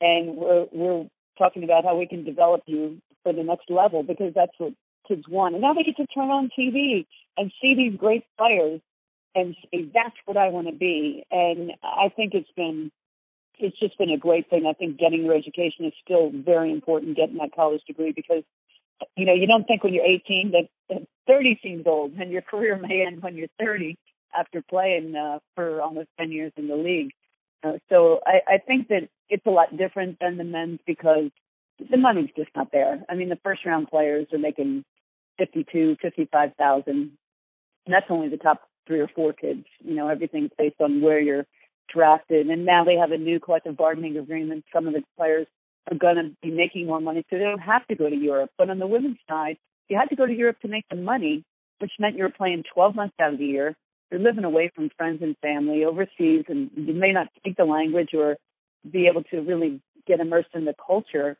and 0.00 0.36
we're 0.36 0.66
we're 0.72 1.06
talking 1.38 1.64
about 1.64 1.84
how 1.84 1.96
we 1.96 2.06
can 2.06 2.24
develop 2.24 2.62
you 2.66 3.00
for 3.22 3.32
the 3.32 3.42
next 3.42 3.70
level 3.70 4.02
because 4.02 4.34
that's 4.34 4.52
what 4.58 4.74
kids 5.08 5.24
want. 5.28 5.54
And 5.54 5.62
now 5.62 5.72
they 5.72 5.84
get 5.84 5.96
to 5.96 6.06
turn 6.06 6.28
on 6.28 6.50
TV 6.58 7.06
and 7.38 7.50
see 7.62 7.74
these 7.74 7.98
great 7.98 8.24
players 8.36 8.80
and 9.34 9.56
say, 9.70 9.88
"That's 9.94 10.16
what 10.26 10.36
I 10.36 10.48
want 10.48 10.66
to 10.66 10.74
be." 10.74 11.24
And 11.30 11.72
I 11.82 12.10
think 12.14 12.34
it's 12.34 12.52
been 12.54 12.92
it's 13.62 13.78
just 13.78 13.98
been 13.98 14.10
a 14.10 14.18
great 14.18 14.48
thing. 14.50 14.66
I 14.68 14.72
think 14.72 14.98
getting 14.98 15.24
your 15.24 15.34
education 15.34 15.86
is 15.86 15.92
still 16.04 16.30
very 16.32 16.72
important, 16.72 17.16
getting 17.16 17.36
that 17.36 17.54
college 17.54 17.82
degree, 17.86 18.12
because, 18.14 18.42
you 19.16 19.26
know, 19.26 19.34
you 19.34 19.46
don't 19.46 19.64
think 19.64 19.84
when 19.84 19.94
you're 19.94 20.04
18 20.04 20.52
that, 20.52 20.68
that 20.88 21.06
30 21.26 21.60
seems 21.62 21.86
old 21.86 22.12
and 22.12 22.30
your 22.30 22.42
career 22.42 22.76
may 22.76 23.04
end 23.06 23.22
when 23.22 23.36
you're 23.36 23.48
30 23.58 23.96
after 24.38 24.62
playing 24.62 25.14
uh, 25.14 25.38
for 25.54 25.80
almost 25.80 26.08
10 26.18 26.32
years 26.32 26.52
in 26.56 26.68
the 26.68 26.76
league. 26.76 27.12
Uh, 27.64 27.78
so 27.88 28.20
I, 28.26 28.54
I 28.54 28.58
think 28.58 28.88
that 28.88 29.08
it's 29.28 29.46
a 29.46 29.50
lot 29.50 29.76
different 29.76 30.18
than 30.20 30.36
the 30.36 30.44
men's 30.44 30.80
because 30.86 31.30
the 31.90 31.96
money's 31.96 32.30
just 32.36 32.50
not 32.54 32.72
there. 32.72 33.02
I 33.08 33.14
mean, 33.14 33.28
the 33.28 33.38
first 33.42 33.64
round 33.64 33.88
players 33.88 34.26
are 34.32 34.38
making 34.38 34.84
fifty-two, 35.38 35.96
fifty-five 36.00 36.50
thousand. 36.58 37.12
And 37.86 37.94
that's 37.94 38.06
only 38.10 38.28
the 38.28 38.36
top 38.36 38.62
three 38.86 39.00
or 39.00 39.08
four 39.08 39.32
kids. 39.32 39.64
You 39.80 39.94
know, 39.94 40.08
everything's 40.08 40.50
based 40.56 40.80
on 40.80 41.00
where 41.00 41.20
you're 41.20 41.46
drafted. 41.88 42.48
And 42.48 42.64
now 42.64 42.84
they 42.84 42.96
have 42.96 43.12
a 43.12 43.18
new 43.18 43.40
collective 43.40 43.76
bargaining 43.76 44.16
agreement. 44.16 44.64
Some 44.72 44.86
of 44.86 44.94
the 44.94 45.02
players 45.16 45.46
are 45.90 45.96
going 45.96 46.16
to 46.16 46.30
be 46.42 46.50
making 46.50 46.86
more 46.86 47.00
money, 47.00 47.24
so 47.28 47.36
they 47.36 47.44
don't 47.44 47.58
have 47.58 47.86
to 47.88 47.94
go 47.94 48.08
to 48.08 48.16
Europe. 48.16 48.50
But 48.56 48.70
on 48.70 48.78
the 48.78 48.86
women's 48.86 49.18
side, 49.28 49.56
you 49.88 49.96
had 49.98 50.08
to 50.10 50.16
go 50.16 50.26
to 50.26 50.32
Europe 50.32 50.60
to 50.62 50.68
make 50.68 50.84
the 50.88 50.96
money, 50.96 51.44
which 51.78 51.92
meant 51.98 52.16
you 52.16 52.22
were 52.22 52.30
playing 52.30 52.64
12 52.72 52.94
months 52.94 53.14
out 53.20 53.32
of 53.32 53.38
the 53.38 53.46
year. 53.46 53.76
You're 54.10 54.20
living 54.20 54.44
away 54.44 54.70
from 54.74 54.90
friends 54.96 55.22
and 55.22 55.36
family 55.38 55.84
overseas, 55.84 56.44
and 56.48 56.70
you 56.76 56.94
may 56.94 57.12
not 57.12 57.28
speak 57.36 57.56
the 57.56 57.64
language 57.64 58.10
or 58.14 58.36
be 58.90 59.06
able 59.06 59.24
to 59.24 59.40
really 59.40 59.80
get 60.06 60.20
immersed 60.20 60.50
in 60.54 60.64
the 60.64 60.74
culture. 60.86 61.36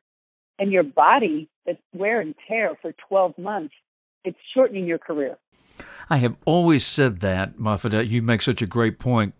And 0.58 0.72
your 0.72 0.82
body, 0.82 1.48
that's 1.66 1.78
wear 1.94 2.20
and 2.20 2.34
tear 2.48 2.76
for 2.80 2.92
12 3.08 3.38
months, 3.38 3.74
it's 4.24 4.38
shortening 4.54 4.86
your 4.86 4.98
career. 4.98 5.38
I 6.10 6.18
have 6.18 6.36
always 6.44 6.86
said 6.86 7.20
that, 7.20 7.58
Muffet. 7.58 8.06
You 8.08 8.22
make 8.22 8.42
such 8.42 8.62
a 8.62 8.66
great 8.66 8.98
point. 8.98 9.34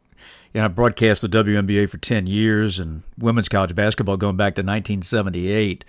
Know, 0.55 0.65
I 0.67 0.69
broadcast 0.69 1.23
the 1.23 1.29
WNBA 1.29 1.89
for 1.89 1.99
10 1.99 2.27
years 2.27 2.79
and 2.79 3.03
women's 3.17 3.49
college 3.49 3.75
basketball 3.75 4.17
going 4.17 4.37
back 4.37 4.55
to 4.57 4.61
1978. 4.61 5.85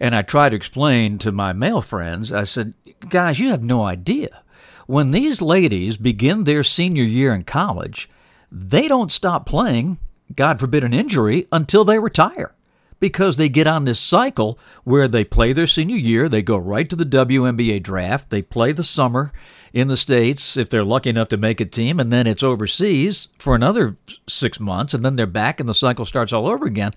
And 0.00 0.14
I 0.16 0.22
tried 0.22 0.50
to 0.50 0.56
explain 0.56 1.18
to 1.18 1.30
my 1.30 1.52
male 1.52 1.82
friends, 1.82 2.32
I 2.32 2.44
said, 2.44 2.74
guys, 3.08 3.38
you 3.38 3.50
have 3.50 3.62
no 3.62 3.84
idea. 3.84 4.42
When 4.86 5.12
these 5.12 5.40
ladies 5.40 5.96
begin 5.96 6.44
their 6.44 6.64
senior 6.64 7.04
year 7.04 7.32
in 7.32 7.42
college, 7.42 8.08
they 8.50 8.88
don't 8.88 9.12
stop 9.12 9.46
playing, 9.46 9.98
God 10.34 10.58
forbid 10.58 10.82
an 10.82 10.94
injury, 10.94 11.46
until 11.52 11.84
they 11.84 11.98
retire 11.98 12.54
because 13.00 13.36
they 13.36 13.48
get 13.48 13.66
on 13.66 13.84
this 13.84 13.98
cycle 13.98 14.58
where 14.84 15.08
they 15.08 15.24
play 15.24 15.52
their 15.52 15.66
senior 15.66 15.96
year, 15.96 16.28
they 16.28 16.42
go 16.42 16.56
right 16.56 16.88
to 16.88 16.96
the 16.96 17.04
WNBA 17.04 17.82
draft, 17.82 18.30
they 18.30 18.42
play 18.42 18.72
the 18.72 18.84
summer 18.84 19.32
in 19.72 19.88
the 19.88 19.96
States 19.96 20.56
if 20.56 20.68
they're 20.68 20.84
lucky 20.84 21.10
enough 21.10 21.28
to 21.28 21.36
make 21.36 21.60
a 21.60 21.64
team, 21.64 21.98
and 21.98 22.12
then 22.12 22.26
it's 22.26 22.42
overseas 22.42 23.28
for 23.38 23.54
another 23.54 23.96
six 24.28 24.60
months, 24.60 24.94
and 24.94 25.04
then 25.04 25.16
they're 25.16 25.26
back 25.26 25.58
and 25.58 25.68
the 25.68 25.74
cycle 25.74 26.04
starts 26.04 26.32
all 26.32 26.46
over 26.46 26.66
again. 26.66 26.92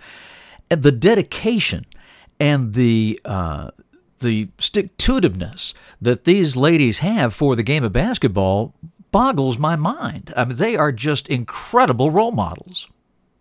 And 0.70 0.84
the 0.84 0.92
dedication 0.92 1.86
and 2.40 2.74
the 2.74 3.20
uh, 3.26 3.72
the 4.20 4.50
stick 4.58 4.96
to 4.98 5.20
itiveness 5.20 5.74
that 6.02 6.24
these 6.24 6.56
ladies 6.56 7.00
have 7.00 7.34
for 7.34 7.56
the 7.56 7.64
game 7.64 7.84
of 7.84 7.92
basketball 7.92 8.74
boggles 9.12 9.60
my 9.60 9.76
mind. 9.76 10.34
I 10.36 10.46
mean, 10.46 10.58
they 10.58 10.76
are 10.76 10.92
just 10.92 11.30
incredible 11.30 12.10
role 12.10 12.32
models. 12.32 12.88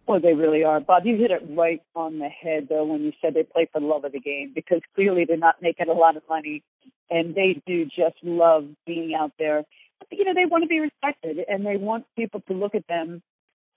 Well, 0.07 0.21
they 0.21 0.35
really 0.35 0.65
are. 0.65 0.81
Bob, 0.81 1.07
you 1.07 1.17
hit 1.17 1.31
it 1.31 1.43
right 1.51 1.81
on 1.95 2.19
the 2.19 2.29
head, 2.29 2.67
though, 2.69 2.85
when 2.85 3.03
you 3.03 3.13
said 3.21 3.35
they 3.35 3.45
play 3.45 3.69
for 3.73 3.81
the 3.81 3.87
love 3.87 4.05
of 4.05 4.13
the 4.13 4.21
game, 4.21 4.53
because 4.55 4.81
clearly 4.95 5.25
they're 5.25 5.37
not 5.37 5.63
making 5.63 5.89
a 5.89 5.93
lot 5.93 6.17
of 6.17 6.23
money, 6.29 6.63
and 7.09 7.35
they 7.35 7.63
do 7.67 7.85
just 7.85 8.17
love 8.23 8.67
being 8.87 9.15
out 9.15 9.33
there. 9.39 9.65
You 10.11 10.25
know, 10.25 10.35
they 10.35 10.47
want 10.47 10.65
to 10.65 10.69
be 10.69 10.81
respected, 10.81 11.39
and 11.49 11.65
they 11.65 11.77
want 11.77 12.05
people 12.17 12.41
to 12.49 12.53
look 12.53 12.75
at 12.75 12.87
them. 12.89 13.23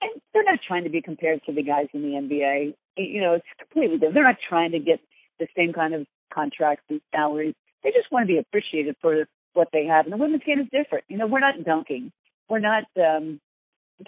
And 0.02 0.10
they're 0.34 0.44
not 0.44 0.58
trying 0.66 0.84
to 0.84 0.90
be 0.90 1.00
compared 1.00 1.42
to 1.44 1.52
the 1.52 1.62
guys 1.62 1.86
in 1.94 2.02
the 2.02 2.18
NBA. 2.18 2.74
You 2.96 3.20
know, 3.20 3.34
it's 3.34 3.46
completely 3.58 3.96
different. 3.96 4.14
They're 4.14 4.24
not 4.24 4.38
trying 4.46 4.72
to 4.72 4.78
get 4.78 5.00
the 5.38 5.46
same 5.56 5.72
kind 5.72 5.94
of 5.94 6.06
contracts 6.32 6.84
and 6.90 7.00
salaries. 7.14 7.54
They 7.84 7.90
just 7.90 8.10
want 8.10 8.24
to 8.24 8.32
be 8.32 8.38
appreciated 8.38 8.96
for 9.00 9.26
what 9.54 9.68
they 9.72 9.86
have. 9.86 10.04
And 10.06 10.12
the 10.12 10.18
women's 10.18 10.42
game 10.44 10.60
is 10.60 10.66
different. 10.72 11.04
You 11.08 11.18
know, 11.18 11.26
we're 11.26 11.40
not 11.40 11.64
dunking. 11.64 12.12
We're 12.48 12.58
not 12.58 12.84
um, 12.96 13.40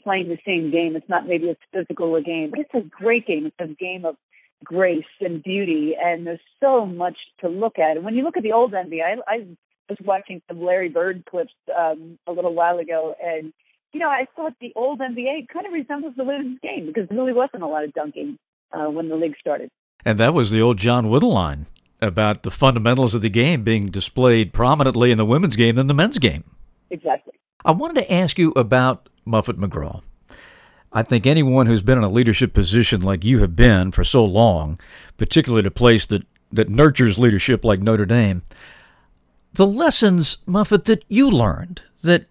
playing 0.03 0.29
the 0.29 0.39
same 0.47 0.71
game. 0.71 0.97
It's 0.97 1.09
not 1.09 1.27
maybe 1.27 1.51
as 1.51 1.57
physical 1.73 2.15
a 2.17 2.23
game, 2.23 2.51
but 2.51 2.61
it's 2.61 2.75
a 2.75 2.89
great 2.89 3.27
game. 3.27 3.47
It's 3.47 3.57
a 3.59 3.75
game 3.75 4.05
of 4.05 4.17
grace 4.65 5.05
and 5.21 5.43
beauty, 5.43 5.95
and 6.03 6.27
there's 6.27 6.41
so 6.61 6.85
much 6.87 7.17
to 7.41 7.49
look 7.49 7.79
at. 7.79 7.97
And 7.97 8.05
when 8.05 8.15
you 8.15 8.25
look 8.25 8.37
at 8.37 8.43
the 8.43 8.53
old 8.53 8.73
NBA, 8.73 9.03
I, 9.03 9.17
I 9.27 9.47
was 9.89 9.99
watching 10.05 10.43
some 10.49 10.63
Larry 10.63 10.89
Bird 10.89 11.25
clips 11.29 11.55
um, 11.77 12.19
a 12.27 12.33
little 12.33 12.55
while 12.55 12.79
ago, 12.79 13.15
and 13.23 13.53
you 13.93 14.01
know, 14.01 14.09
I 14.09 14.27
thought 14.37 14.53
the 14.61 14.73
old 14.77 15.01
NBA 15.01 15.49
kind 15.49 15.67
of 15.67 15.73
resembles 15.73 16.15
the 16.17 16.25
women's 16.25 16.59
game 16.61 16.87
because 16.87 17.09
there 17.09 17.17
really 17.17 17.33
wasn't 17.33 17.63
a 17.63 17.67
lot 17.67 17.85
of 17.85 17.95
dunking 17.95 18.39
uh, 18.73 18.91
when 18.91 19.09
the 19.09 19.17
league 19.17 19.37
started. 19.41 19.71
And 20.05 20.19
that 20.19 20.35
was 20.35 20.51
the 20.51 20.61
old 20.61 20.77
John 20.77 21.09
Wooden 21.09 21.29
line 21.29 21.67
about 22.01 22.43
the 22.43 22.51
fundamentals 22.51 23.15
of 23.15 23.23
the 23.23 23.31
game 23.31 23.65
being 23.65 23.87
displayed 23.87 24.53
prominently 24.53 25.11
in 25.11 25.19
the 25.19 25.25
women's 25.25 25.57
game 25.57 25.77
than 25.77 25.87
the 25.87 25.95
men's 25.95 26.19
game. 26.19 26.45
Exactly. 26.91 27.33
I 27.65 27.73
wanted 27.73 28.03
to 28.03 28.13
ask 28.13 28.39
you 28.39 28.53
about 28.53 29.09
Muffet 29.29 29.59
McGraw. 29.59 30.03
I 30.93 31.03
think 31.03 31.27
anyone 31.27 31.67
who's 31.67 31.83
been 31.83 31.99
in 31.99 32.05
a 32.05 32.09
leadership 32.09 32.55
position 32.55 33.03
like 33.03 33.25
you 33.25 33.41
have 33.41 33.55
been 33.55 33.93
for 33.93 34.05
so 34.05 34.25
long, 34.25 34.81
particularly 35.19 35.61
at 35.61 35.67
a 35.67 35.71
place 35.71 36.07
that, 36.07 36.23
that 36.51 36.69
nurtures 36.69 37.19
leadership 37.19 37.65
like 37.65 37.81
Notre 37.81 38.07
Dame, 38.07 38.43
the 39.53 39.67
lessons, 39.67 40.39
Muffet, 40.47 40.85
that 40.85 41.05
you 41.09 41.31
learned, 41.31 41.83
that 42.03 42.27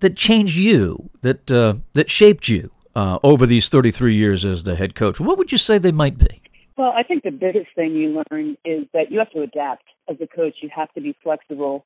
that 0.00 0.16
changed 0.16 0.56
you, 0.56 1.10
that 1.20 1.50
uh, 1.50 1.74
that 1.94 2.10
shaped 2.10 2.48
you 2.48 2.70
uh, 2.94 3.18
over 3.22 3.46
these 3.46 3.68
33 3.68 4.14
years 4.14 4.44
as 4.44 4.64
the 4.64 4.76
head 4.76 4.94
coach, 4.94 5.20
what 5.20 5.38
would 5.38 5.52
you 5.52 5.58
say 5.58 5.78
they 5.78 5.92
might 5.92 6.18
be? 6.18 6.42
Well, 6.76 6.92
I 6.96 7.02
think 7.02 7.22
the 7.22 7.30
biggest 7.30 7.68
thing 7.74 7.92
you 7.92 8.22
learn 8.30 8.56
is 8.64 8.86
that 8.92 9.10
you 9.10 9.18
have 9.18 9.30
to 9.30 9.42
adapt 9.42 9.84
as 10.10 10.16
a 10.20 10.26
coach. 10.26 10.56
You 10.62 10.70
have 10.74 10.92
to 10.94 11.00
be 11.00 11.14
flexible 11.22 11.84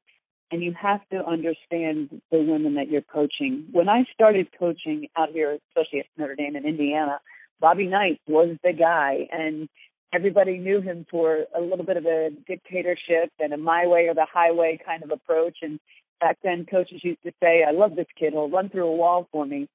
and 0.51 0.63
you 0.63 0.75
have 0.81 1.01
to 1.11 1.25
understand 1.27 2.23
the 2.31 2.39
women 2.39 2.75
that 2.75 2.89
you're 2.89 3.03
coaching. 3.03 3.67
When 3.73 3.89
I 3.89 4.05
started 4.15 4.49
coaching 4.59 5.09
out 5.17 5.31
here, 5.31 5.59
especially 5.69 6.01
at 6.01 6.07
Notre 6.17 6.37
Dame 6.37 6.57
in 6.57 6.65
Indiana, 6.65 7.21
Bobby 7.61 7.87
Knight 7.87 8.21
was 8.27 8.57
the 8.63 8.73
guy, 8.73 9.29
and 9.33 9.69
everybody 10.13 10.59
knew 10.59 10.81
him 10.81 11.07
for 11.11 11.45
a 11.57 11.61
little 11.61 11.85
bit 11.85 11.97
of 11.97 12.07
a 12.07 12.31
dictatorship 12.47 13.33
and 13.41 13.53
a 13.53 13.57
my 13.57 13.87
way 13.87 14.09
or 14.09 14.15
the 14.15 14.27
highway 14.33 14.79
kind 14.85 15.03
of 15.03 15.11
approach. 15.11 15.59
And 15.63 15.81
back 16.21 16.39
then, 16.43 16.67
coaches 16.71 17.01
used 17.03 17.23
to 17.25 17.33
say, 17.43 17.65
"I 17.65 17.73
love 17.73 17.97
this 17.97 18.07
kid; 18.19 18.33
he'll 18.33 18.49
run 18.49 18.69
through 18.69 18.87
a 18.87 18.97
wall 18.97 19.29
for 19.33 19.45
me." 19.47 19.69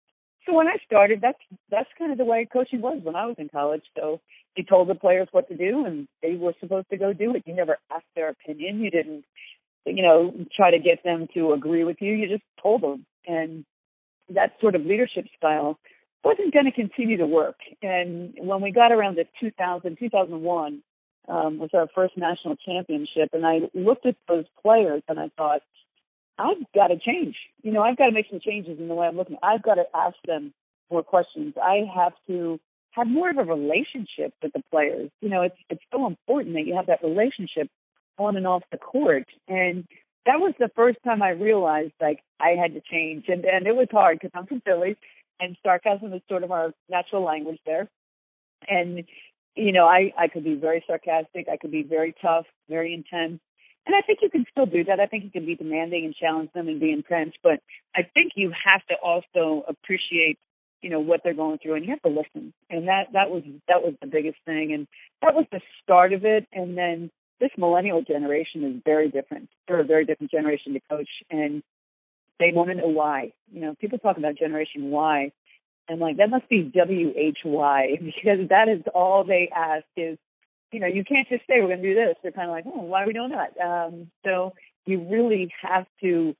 So 0.45 0.53
when 0.53 0.67
I 0.67 0.77
started, 0.85 1.21
that's 1.21 1.41
that's 1.69 1.89
kind 1.97 2.11
of 2.11 2.17
the 2.17 2.25
way 2.25 2.47
coaching 2.51 2.81
was 2.81 2.99
when 3.03 3.15
I 3.15 3.25
was 3.25 3.35
in 3.37 3.49
college. 3.49 3.83
So 3.97 4.21
he 4.55 4.63
told 4.63 4.87
the 4.87 4.95
players 4.95 5.27
what 5.31 5.47
to 5.49 5.57
do, 5.57 5.85
and 5.85 6.07
they 6.21 6.35
were 6.35 6.53
supposed 6.59 6.89
to 6.89 6.97
go 6.97 7.13
do 7.13 7.35
it. 7.35 7.43
You 7.45 7.53
never 7.53 7.77
asked 7.93 8.05
their 8.15 8.29
opinion. 8.29 8.79
You 8.79 8.89
didn't 8.91 9.25
you 9.85 10.03
know, 10.03 10.33
try 10.55 10.71
to 10.71 10.79
get 10.79 11.03
them 11.03 11.27
to 11.33 11.53
agree 11.53 11.83
with 11.83 11.97
you. 11.99 12.13
You 12.13 12.27
just 12.27 12.43
told 12.61 12.81
them. 12.81 13.05
And 13.25 13.65
that 14.29 14.53
sort 14.61 14.75
of 14.75 14.85
leadership 14.85 15.25
style 15.37 15.77
wasn't 16.23 16.53
going 16.53 16.65
to 16.65 16.71
continue 16.71 17.17
to 17.17 17.25
work. 17.25 17.57
And 17.81 18.33
when 18.37 18.61
we 18.61 18.71
got 18.71 18.91
around 18.91 19.15
to 19.15 19.25
2000, 19.39 19.97
2001 19.99 20.83
um, 21.27 21.59
was 21.59 21.69
our 21.73 21.87
first 21.93 22.17
national 22.17 22.55
championship. 22.57 23.29
And 23.33 23.45
I 23.45 23.59
looked 23.73 24.05
at 24.05 24.15
those 24.27 24.45
players 24.61 25.03
and 25.07 25.19
I 25.19 25.29
thought, 25.37 25.61
I've 26.37 26.57
got 26.73 26.87
to 26.87 26.97
change. 26.97 27.35
You 27.61 27.71
know, 27.71 27.81
I've 27.81 27.97
got 27.97 28.07
to 28.07 28.11
make 28.11 28.27
some 28.29 28.39
changes 28.39 28.79
in 28.79 28.87
the 28.87 28.95
way 28.95 29.07
I'm 29.07 29.17
looking. 29.17 29.37
I've 29.43 29.61
got 29.61 29.75
to 29.75 29.83
ask 29.93 30.15
them 30.25 30.53
more 30.89 31.03
questions. 31.03 31.53
I 31.61 31.85
have 31.93 32.13
to 32.27 32.59
have 32.91 33.07
more 33.07 33.29
of 33.29 33.37
a 33.37 33.43
relationship 33.43 34.33
with 34.41 34.53
the 34.53 34.63
players. 34.71 35.09
You 35.21 35.29
know, 35.29 35.43
it's 35.43 35.55
it's 35.69 35.83
so 35.91 36.07
important 36.07 36.55
that 36.55 36.65
you 36.65 36.75
have 36.75 36.87
that 36.87 37.03
relationship 37.03 37.69
on 38.25 38.37
and 38.37 38.47
off 38.47 38.63
the 38.71 38.77
court. 38.77 39.25
And 39.47 39.85
that 40.25 40.39
was 40.39 40.53
the 40.59 40.69
first 40.75 40.99
time 41.03 41.21
I 41.21 41.29
realized 41.29 41.93
like 41.99 42.19
I 42.39 42.51
had 42.61 42.73
to 42.73 42.81
change, 42.81 43.25
and 43.27 43.45
and 43.45 43.65
it 43.67 43.75
was 43.75 43.87
hard 43.91 44.19
because 44.19 44.31
I'm 44.33 44.45
from 44.45 44.61
Philly, 44.61 44.95
and 45.39 45.57
sarcasm 45.63 46.13
is 46.13 46.21
sort 46.29 46.43
of 46.43 46.51
our 46.51 46.73
natural 46.89 47.23
language 47.23 47.59
there. 47.65 47.89
And 48.67 49.03
you 49.55 49.71
know, 49.71 49.85
I 49.85 50.13
I 50.17 50.27
could 50.27 50.43
be 50.43 50.55
very 50.55 50.83
sarcastic, 50.85 51.47
I 51.51 51.57
could 51.57 51.71
be 51.71 51.83
very 51.83 52.13
tough, 52.21 52.45
very 52.69 52.93
intense, 52.93 53.41
and 53.85 53.95
I 53.95 54.01
think 54.01 54.19
you 54.21 54.29
can 54.29 54.45
still 54.51 54.67
do 54.67 54.83
that. 54.85 54.99
I 54.99 55.07
think 55.07 55.23
you 55.23 55.31
can 55.31 55.45
be 55.45 55.55
demanding 55.55 56.05
and 56.05 56.15
challenge 56.15 56.51
them 56.53 56.67
and 56.67 56.79
be 56.79 56.91
intense, 56.91 57.33
but 57.41 57.59
I 57.95 58.03
think 58.13 58.33
you 58.35 58.51
have 58.51 58.85
to 58.87 58.95
also 59.03 59.65
appreciate 59.67 60.37
you 60.81 60.89
know 60.89 60.99
what 60.99 61.21
they're 61.23 61.33
going 61.33 61.59
through 61.59 61.75
and 61.75 61.85
you 61.85 61.91
have 61.91 62.01
to 62.01 62.09
listen 62.09 62.53
and 62.69 62.87
that 62.87 63.13
that 63.13 63.29
was 63.29 63.43
that 63.67 63.83
was 63.83 63.93
the 64.01 64.07
biggest 64.07 64.37
thing 64.45 64.73
and 64.73 64.87
that 65.21 65.35
was 65.35 65.45
the 65.51 65.61
start 65.83 66.11
of 66.11 66.25
it 66.25 66.47
and 66.51 66.75
then 66.75 67.11
this 67.41 67.51
millennial 67.57 68.03
generation 68.03 68.63
is 68.63 68.81
very 68.85 69.09
different. 69.09 69.49
They're 69.67 69.81
a 69.81 69.83
very 69.83 70.05
different 70.05 70.31
generation 70.31 70.73
to 70.73 70.79
coach, 70.89 71.09
and 71.29 71.63
they 72.39 72.51
want 72.53 72.69
to 72.69 72.75
know 72.75 72.87
why. 72.87 73.33
You 73.51 73.61
know, 73.61 73.75
people 73.81 73.97
talk 73.97 74.17
about 74.17 74.37
Generation 74.37 74.91
Y, 74.91 75.31
and 75.89 75.99
like 75.99 76.17
that 76.17 76.29
must 76.29 76.47
be 76.47 76.61
W 76.61 77.13
H 77.17 77.39
Y 77.43 77.97
because 78.01 78.47
that 78.49 78.69
is 78.69 78.83
all 78.93 79.23
they 79.23 79.49
ask 79.53 79.85
is, 79.97 80.17
you 80.71 80.79
know, 80.79 80.87
you 80.87 81.03
can't 81.03 81.27
just 81.27 81.41
say 81.47 81.55
we're 81.59 81.67
going 81.67 81.81
to 81.81 81.93
do 81.93 81.95
this. 81.95 82.15
They're 82.21 82.31
kind 82.31 82.49
of 82.49 82.55
like, 82.55 82.65
oh, 82.67 82.83
why 82.83 83.03
are 83.03 83.07
we 83.07 83.13
doing 83.13 83.31
that? 83.31 83.59
Um, 83.59 84.11
so 84.23 84.53
you 84.85 85.05
really 85.09 85.51
have 85.61 85.87
to. 86.01 86.35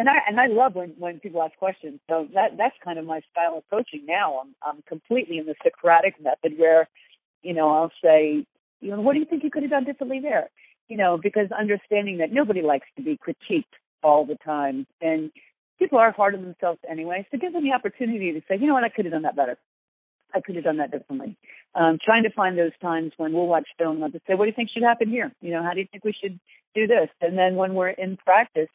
And 0.00 0.08
I 0.08 0.18
and 0.28 0.40
I 0.40 0.46
love 0.48 0.74
when 0.74 0.94
when 0.98 1.20
people 1.20 1.42
ask 1.42 1.56
questions. 1.56 2.00
So 2.10 2.26
that 2.34 2.56
that's 2.58 2.76
kind 2.84 2.98
of 2.98 3.04
my 3.04 3.20
style 3.30 3.56
of 3.58 3.64
coaching 3.70 4.04
now. 4.04 4.40
I'm 4.40 4.54
I'm 4.62 4.82
completely 4.82 5.38
in 5.38 5.46
the 5.46 5.54
Socratic 5.62 6.20
method 6.20 6.58
where, 6.58 6.88
you 7.42 7.54
know, 7.54 7.70
I'll 7.70 7.92
say, 8.02 8.44
you 8.80 8.90
know, 8.90 9.00
what 9.00 9.14
do 9.14 9.18
you 9.20 9.26
think 9.26 9.44
you 9.44 9.50
could 9.50 9.62
have 9.62 9.70
done 9.70 9.84
differently 9.84 10.20
there? 10.20 10.48
You 10.88 10.96
know, 10.96 11.18
because 11.22 11.48
understanding 11.52 12.18
that 12.18 12.32
nobody 12.32 12.62
likes 12.62 12.86
to 12.96 13.02
be 13.02 13.18
critiqued 13.18 13.64
all 14.02 14.24
the 14.24 14.36
time, 14.36 14.86
and 15.00 15.30
people 15.78 15.98
are 15.98 16.12
hard 16.12 16.34
on 16.34 16.42
themselves 16.42 16.78
anyway. 16.88 17.26
So 17.30 17.38
give 17.38 17.52
them 17.52 17.64
the 17.64 17.72
opportunity 17.72 18.32
to 18.32 18.40
say, 18.48 18.56
you 18.58 18.66
know 18.66 18.74
what, 18.74 18.84
I 18.84 18.88
could 18.88 19.04
have 19.04 19.12
done 19.12 19.22
that 19.22 19.36
better. 19.36 19.58
I 20.34 20.40
could 20.40 20.56
have 20.56 20.64
done 20.64 20.78
that 20.78 20.90
differently. 20.90 21.36
Um, 21.74 21.98
trying 22.04 22.24
to 22.24 22.30
find 22.30 22.58
those 22.58 22.76
times 22.82 23.12
when 23.16 23.32
we'll 23.32 23.46
watch 23.46 23.66
film 23.78 23.96
and 23.96 24.04
I'll 24.04 24.10
just 24.10 24.26
say, 24.26 24.34
what 24.34 24.44
do 24.44 24.50
you 24.50 24.54
think 24.54 24.70
should 24.70 24.82
happen 24.82 25.08
here? 25.08 25.32
You 25.40 25.52
know, 25.52 25.62
how 25.62 25.72
do 25.72 25.80
you 25.80 25.86
think 25.90 26.04
we 26.04 26.14
should 26.20 26.38
do 26.74 26.86
this? 26.86 27.08
And 27.20 27.36
then 27.36 27.56
when 27.56 27.74
we're 27.74 27.88
in 27.90 28.18
practice, 28.18 28.68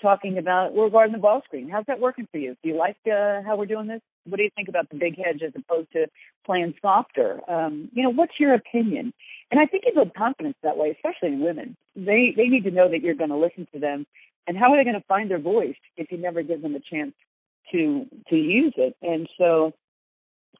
talking 0.00 0.38
about 0.38 0.74
we're 0.74 0.90
guarding 0.90 1.12
the 1.12 1.18
ball 1.18 1.40
screen. 1.44 1.68
How's 1.68 1.86
that 1.86 2.00
working 2.00 2.28
for 2.30 2.38
you? 2.38 2.56
Do 2.62 2.68
you 2.68 2.76
like 2.76 2.96
uh, 3.06 3.42
how 3.44 3.56
we're 3.56 3.66
doing 3.66 3.86
this? 3.86 4.00
What 4.26 4.36
do 4.36 4.42
you 4.42 4.50
think 4.54 4.68
about 4.68 4.88
the 4.90 4.96
big 4.96 5.16
hedge 5.16 5.40
as 5.44 5.52
opposed 5.56 5.92
to 5.92 6.06
playing 6.44 6.74
softer? 6.82 7.40
Um, 7.48 7.88
you 7.92 8.02
know, 8.02 8.10
what's 8.10 8.34
your 8.38 8.54
opinion? 8.54 9.12
And 9.54 9.60
I 9.60 9.66
think 9.66 9.84
you 9.86 9.94
build 9.94 10.14
confidence 10.14 10.56
that 10.64 10.76
way, 10.76 10.90
especially 10.90 11.32
in 11.32 11.40
women. 11.40 11.76
They 11.94 12.34
they 12.36 12.48
need 12.48 12.64
to 12.64 12.72
know 12.72 12.90
that 12.90 13.02
you're 13.02 13.14
going 13.14 13.30
to 13.30 13.36
listen 13.36 13.68
to 13.72 13.78
them. 13.78 14.04
And 14.48 14.58
how 14.58 14.72
are 14.72 14.76
they 14.76 14.82
going 14.82 15.00
to 15.00 15.06
find 15.06 15.30
their 15.30 15.38
voice 15.38 15.76
if 15.96 16.10
you 16.10 16.18
never 16.18 16.42
give 16.42 16.60
them 16.60 16.74
a 16.74 16.80
chance 16.80 17.12
to 17.70 18.04
to 18.30 18.34
use 18.34 18.74
it? 18.76 18.96
And 19.00 19.28
so, 19.38 19.72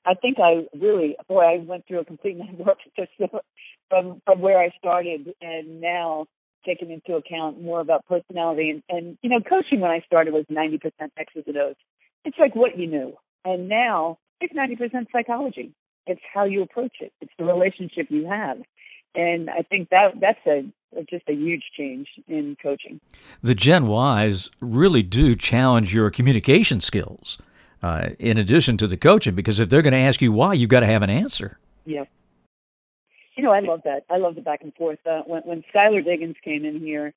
I 0.06 0.14
think 0.14 0.36
I 0.38 0.68
really, 0.78 1.16
boy, 1.26 1.42
I 1.42 1.58
went 1.58 1.88
through 1.88 1.98
a 1.98 2.04
complete 2.04 2.36
network 2.36 2.78
metamorphosis 2.96 3.40
from 3.90 4.22
from 4.24 4.40
where 4.40 4.60
I 4.60 4.70
started 4.78 5.34
and 5.40 5.80
now 5.80 6.26
taking 6.64 6.92
into 6.92 7.16
account 7.16 7.60
more 7.60 7.80
about 7.80 8.06
personality 8.06 8.70
and, 8.70 8.82
and 8.88 9.18
you 9.22 9.28
know, 9.28 9.40
coaching 9.40 9.80
when 9.80 9.90
I 9.90 10.04
started 10.06 10.32
was 10.32 10.44
90% 10.48 10.80
X's 11.18 11.42
and 11.48 11.56
O's. 11.56 11.74
It's 12.24 12.38
like 12.38 12.54
what 12.54 12.78
you 12.78 12.86
knew. 12.86 13.14
And 13.44 13.68
now 13.68 14.18
it's 14.40 14.54
90% 14.54 15.06
psychology. 15.10 15.74
It's 16.06 16.20
how 16.32 16.44
you 16.44 16.62
approach 16.62 16.94
it. 17.00 17.12
It's 17.20 17.32
the 17.38 17.44
relationship 17.44 18.06
you 18.08 18.28
have. 18.30 18.58
And 19.14 19.48
I 19.50 19.62
think 19.62 19.90
that 19.90 20.20
that's 20.20 20.44
a 20.46 20.64
just 21.10 21.24
a 21.28 21.32
huge 21.32 21.64
change 21.76 22.08
in 22.28 22.56
coaching. 22.62 23.00
The 23.42 23.54
Gen 23.54 23.90
Ys 23.90 24.50
really 24.60 25.02
do 25.02 25.34
challenge 25.34 25.92
your 25.92 26.10
communication 26.10 26.80
skills, 26.80 27.38
uh, 27.82 28.10
in 28.18 28.38
addition 28.38 28.76
to 28.78 28.86
the 28.86 28.96
coaching, 28.96 29.34
because 29.34 29.58
if 29.58 29.68
they're 29.68 29.82
going 29.82 29.92
to 29.92 29.98
ask 29.98 30.22
you 30.22 30.32
why, 30.32 30.54
you've 30.54 30.70
got 30.70 30.80
to 30.80 30.86
have 30.86 31.02
an 31.02 31.10
answer. 31.10 31.58
Yeah, 31.84 32.04
you 33.36 33.42
know, 33.42 33.50
I 33.50 33.60
love 33.60 33.82
that. 33.84 34.04
I 34.10 34.18
love 34.18 34.34
the 34.34 34.40
back 34.40 34.62
and 34.62 34.74
forth. 34.74 34.98
Uh, 35.06 35.22
when 35.26 35.42
when 35.42 35.64
Skylar 35.74 36.04
Diggins 36.04 36.36
came 36.44 36.64
in 36.64 36.80
here, 36.80 37.12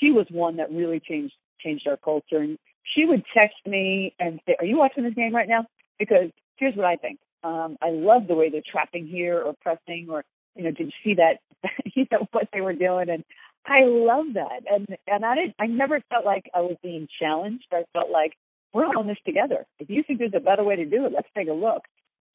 she 0.00 0.10
was 0.10 0.26
one 0.30 0.56
that 0.56 0.70
really 0.70 1.00
changed 1.00 1.34
changed 1.60 1.86
our 1.86 1.96
culture. 1.96 2.38
And 2.38 2.58
she 2.94 3.04
would 3.04 3.24
text 3.34 3.58
me 3.66 4.14
and 4.18 4.40
say, 4.46 4.56
"Are 4.58 4.64
you 4.64 4.78
watching 4.78 5.04
this 5.04 5.14
game 5.14 5.34
right 5.34 5.48
now?" 5.48 5.66
Because 5.98 6.30
here's 6.56 6.74
what 6.74 6.86
I 6.86 6.96
think. 6.96 7.20
Um, 7.42 7.78
I 7.80 7.90
love 7.90 8.26
the 8.26 8.34
way 8.34 8.50
they're 8.50 8.62
trapping 8.68 9.06
here 9.06 9.40
or 9.40 9.54
pressing 9.62 10.08
or 10.10 10.24
you 10.56 10.64
know, 10.64 10.70
did 10.70 10.86
you 10.86 10.92
see 11.04 11.14
that? 11.14 11.38
you 11.94 12.06
know 12.10 12.26
what 12.32 12.48
they 12.52 12.60
were 12.60 12.72
doing, 12.72 13.10
and 13.10 13.24
I 13.66 13.84
love 13.84 14.26
that. 14.34 14.62
And 14.70 14.86
and 15.06 15.24
I 15.24 15.34
didn't. 15.34 15.54
I 15.58 15.66
never 15.66 16.00
felt 16.08 16.24
like 16.24 16.50
I 16.54 16.60
was 16.60 16.76
being 16.82 17.08
challenged. 17.20 17.66
I 17.72 17.84
felt 17.92 18.10
like 18.10 18.32
we're 18.72 18.86
all 18.86 19.00
in 19.02 19.08
this 19.08 19.18
together. 19.26 19.66
If 19.78 19.90
you 19.90 20.02
think 20.06 20.18
there's 20.18 20.32
a 20.34 20.40
better 20.40 20.64
way 20.64 20.76
to 20.76 20.84
do 20.84 21.06
it, 21.06 21.12
let's 21.12 21.28
take 21.36 21.48
a 21.48 21.52
look. 21.52 21.82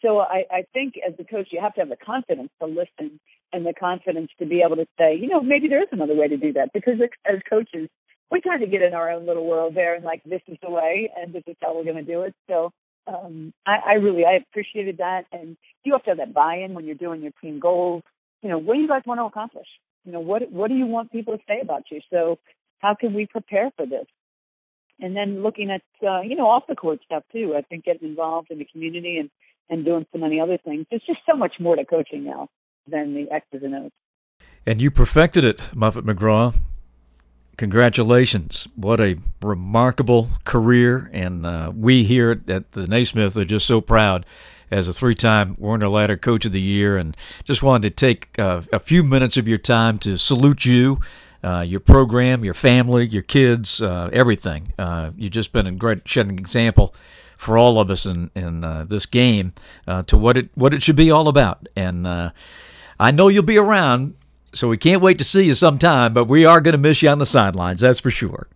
So 0.02 0.20
I, 0.20 0.44
I 0.52 0.66
think 0.74 0.96
as 1.06 1.14
a 1.20 1.24
coach, 1.24 1.48
you 1.52 1.62
have 1.62 1.74
to 1.76 1.82
have 1.82 1.90
the 1.90 1.96
confidence 1.96 2.50
to 2.62 2.68
listen 2.68 3.20
and 3.54 3.66
the 3.66 3.74
confidence 3.74 4.30
to 4.40 4.46
be 4.46 4.62
able 4.62 4.76
to 4.76 4.86
say, 5.00 5.16
you 5.16 5.28
know, 5.28 5.42
maybe 5.42 5.68
there 5.68 5.82
is 5.82 5.88
another 5.92 6.16
way 6.16 6.28
to 6.28 6.38
do 6.38 6.54
that. 6.54 6.74
Because 6.74 6.96
as 7.26 7.40
coaches, 7.50 7.90
we 8.30 8.42
kind 8.42 8.62
of 8.62 8.72
get 8.72 8.82
in 8.82 8.94
our 8.94 9.10
own 9.12 9.26
little 9.26 9.46
world 9.46 9.76
there 9.76 9.96
and 9.96 10.04
like, 10.04 10.22
this 10.26 10.42
is 10.48 10.58
the 10.62 10.70
way 10.70 11.10
and 11.16 11.34
this 11.34 11.44
is 11.48 11.56
how 11.62 11.76
we're 11.76 11.86
going 11.86 11.96
to 11.96 12.04
do 12.04 12.22
it. 12.24 12.36
So 12.50 12.72
um, 13.08 13.54
I, 13.66 13.78
I 13.86 13.94
really, 13.94 14.26
I 14.26 14.34
appreciated 14.34 14.98
that. 14.98 15.26
And 15.32 15.58
you 15.84 15.94
have 15.94 16.04
to 16.04 16.12
have 16.12 16.18
that 16.18 16.34
buy-in 16.34 16.74
when 16.74 16.86
you're 16.86 16.96
doing 16.96 17.22
your 17.22 17.34
team 17.42 17.60
goals. 17.60 18.04
You 18.42 18.50
know, 18.50 18.58
what 18.58 18.76
do 18.76 18.82
you 18.82 18.88
guys 18.88 19.02
want 19.06 19.20
to 19.20 19.26
accomplish? 19.26 19.68
You 20.06 20.12
know, 20.12 20.20
what, 20.20 20.52
what 20.52 20.68
do 20.68 20.76
you 20.76 20.86
want 20.86 21.12
people 21.12 21.38
to 21.38 21.44
say 21.48 21.60
about 21.62 21.84
you? 21.92 22.02
So 22.12 22.38
how 22.80 22.96
can 22.96 23.14
we 23.14 23.26
prepare 23.26 23.72
for 23.76 23.86
this? 23.86 24.06
And 25.00 25.16
then 25.16 25.44
looking 25.44 25.72
at, 25.72 25.82
uh, 26.08 26.22
you 26.22 26.36
know, 26.36 26.48
off 26.48 26.68
the 26.68 26.76
court 26.76 27.00
stuff 27.04 27.24
too. 27.32 27.56
I 27.58 27.62
think 27.62 27.86
getting 27.86 28.10
involved 28.10 28.52
in 28.52 28.60
the 28.60 28.66
community 28.66 29.18
and 29.18 29.30
and 29.70 29.84
doing 29.84 30.06
so 30.14 30.20
many 30.20 30.40
other 30.40 30.58
things. 30.58 30.86
There's 30.90 31.02
just 31.06 31.20
so 31.28 31.36
much 31.36 31.54
more 31.60 31.76
to 31.76 31.86
coaching 31.86 32.24
now 32.24 32.50
than 32.88 33.16
the 33.16 33.32
X's 33.32 33.64
and 33.64 33.76
O's. 33.76 33.92
And 34.66 34.80
you 34.80 34.92
perfected 34.92 35.44
it, 35.44 35.74
Muffet 35.76 36.06
McGraw. 36.06 36.56
Congratulations. 37.58 38.68
What 38.76 39.00
a 39.00 39.18
remarkable 39.42 40.30
career. 40.44 41.10
And 41.14 41.46
uh, 41.46 41.72
we 41.76 42.04
here 42.04 42.42
at 42.48 42.74
the 42.74 42.88
Naismith 42.88 43.38
are 43.38 43.46
just 43.46 43.66
so 43.66 43.80
proud 43.80 44.26
as 44.70 44.88
a 44.88 44.94
three 44.94 45.16
time 45.16 45.56
Werner 45.58 45.88
Ladder 45.88 46.18
Coach 46.18 46.46
of 46.46 46.52
the 46.52 46.62
Year. 46.62 46.98
And 46.98 47.16
just 47.46 47.64
wanted 47.64 47.90
to 47.90 47.96
take 47.96 48.38
uh, 48.38 48.62
a 48.74 48.80
few 48.80 49.04
minutes 49.04 49.38
of 49.38 49.48
your 49.48 49.58
time 49.58 50.00
to 50.00 50.18
salute 50.18 50.66
you. 50.66 51.00
Uh, 51.44 51.62
your 51.62 51.80
program, 51.80 52.44
your 52.44 52.56
family, 52.56 53.06
your 53.06 53.22
kids, 53.22 53.80
uh, 53.80 54.10
everything. 54.12 54.74
Uh, 54.80 55.12
you've 55.16 55.32
just 55.32 55.54
been 55.54 55.68
a 55.68 55.72
great 55.72 56.08
shedding 56.08 56.40
example 56.40 56.96
for 57.38 57.56
all 57.56 57.80
of 57.80 57.92
us 57.92 58.04
in 58.08 58.32
in 58.36 58.64
uh, 58.64 58.84
this 58.84 59.06
game 59.06 59.54
to 60.08 60.18
what 60.18 60.38
it 60.38 60.50
what 60.56 60.74
it 60.74 60.82
should 60.82 60.96
be 60.96 61.12
all 61.12 61.28
about. 61.28 61.70
And 61.76 62.08
I 63.00 63.12
know 63.12 63.28
you'll 63.28 63.44
be 63.44 63.58
around, 63.60 64.16
so 64.56 64.70
we 64.70 64.78
can't 64.78 65.02
wait 65.02 65.18
to 65.18 65.24
see 65.24 65.44
you 65.44 65.54
sometime. 65.54 66.14
But 66.14 66.26
we 66.26 66.46
are 66.46 66.62
going 66.62 66.74
to 66.74 66.80
miss 66.80 67.02
you 67.02 67.10
on 67.10 67.20
the 67.20 67.26
sidelines, 67.26 67.82
that's 67.82 68.00
for 68.00 68.12
sure. 68.12 68.48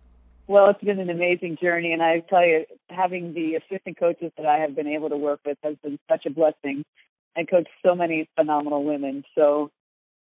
Well, 0.46 0.68
it's 0.70 0.82
been 0.82 0.98
an 0.98 1.10
amazing 1.10 1.58
journey, 1.62 1.92
and 1.92 2.02
I 2.02 2.20
tell 2.28 2.44
you, 2.44 2.64
having 2.88 3.34
the 3.34 3.54
assistant 3.54 3.98
coaches 3.98 4.32
that 4.36 4.46
I 4.46 4.58
have 4.58 4.74
been 4.74 4.88
able 4.88 5.08
to 5.10 5.16
work 5.16 5.38
with 5.46 5.58
has 5.62 5.76
been 5.82 5.98
such 6.08 6.26
a 6.26 6.30
blessing. 6.30 6.84
I 7.36 7.44
coach 7.44 7.68
so 7.86 7.94
many 7.94 8.28
phenomenal 8.34 8.82
women, 8.82 9.24
so 9.36 9.70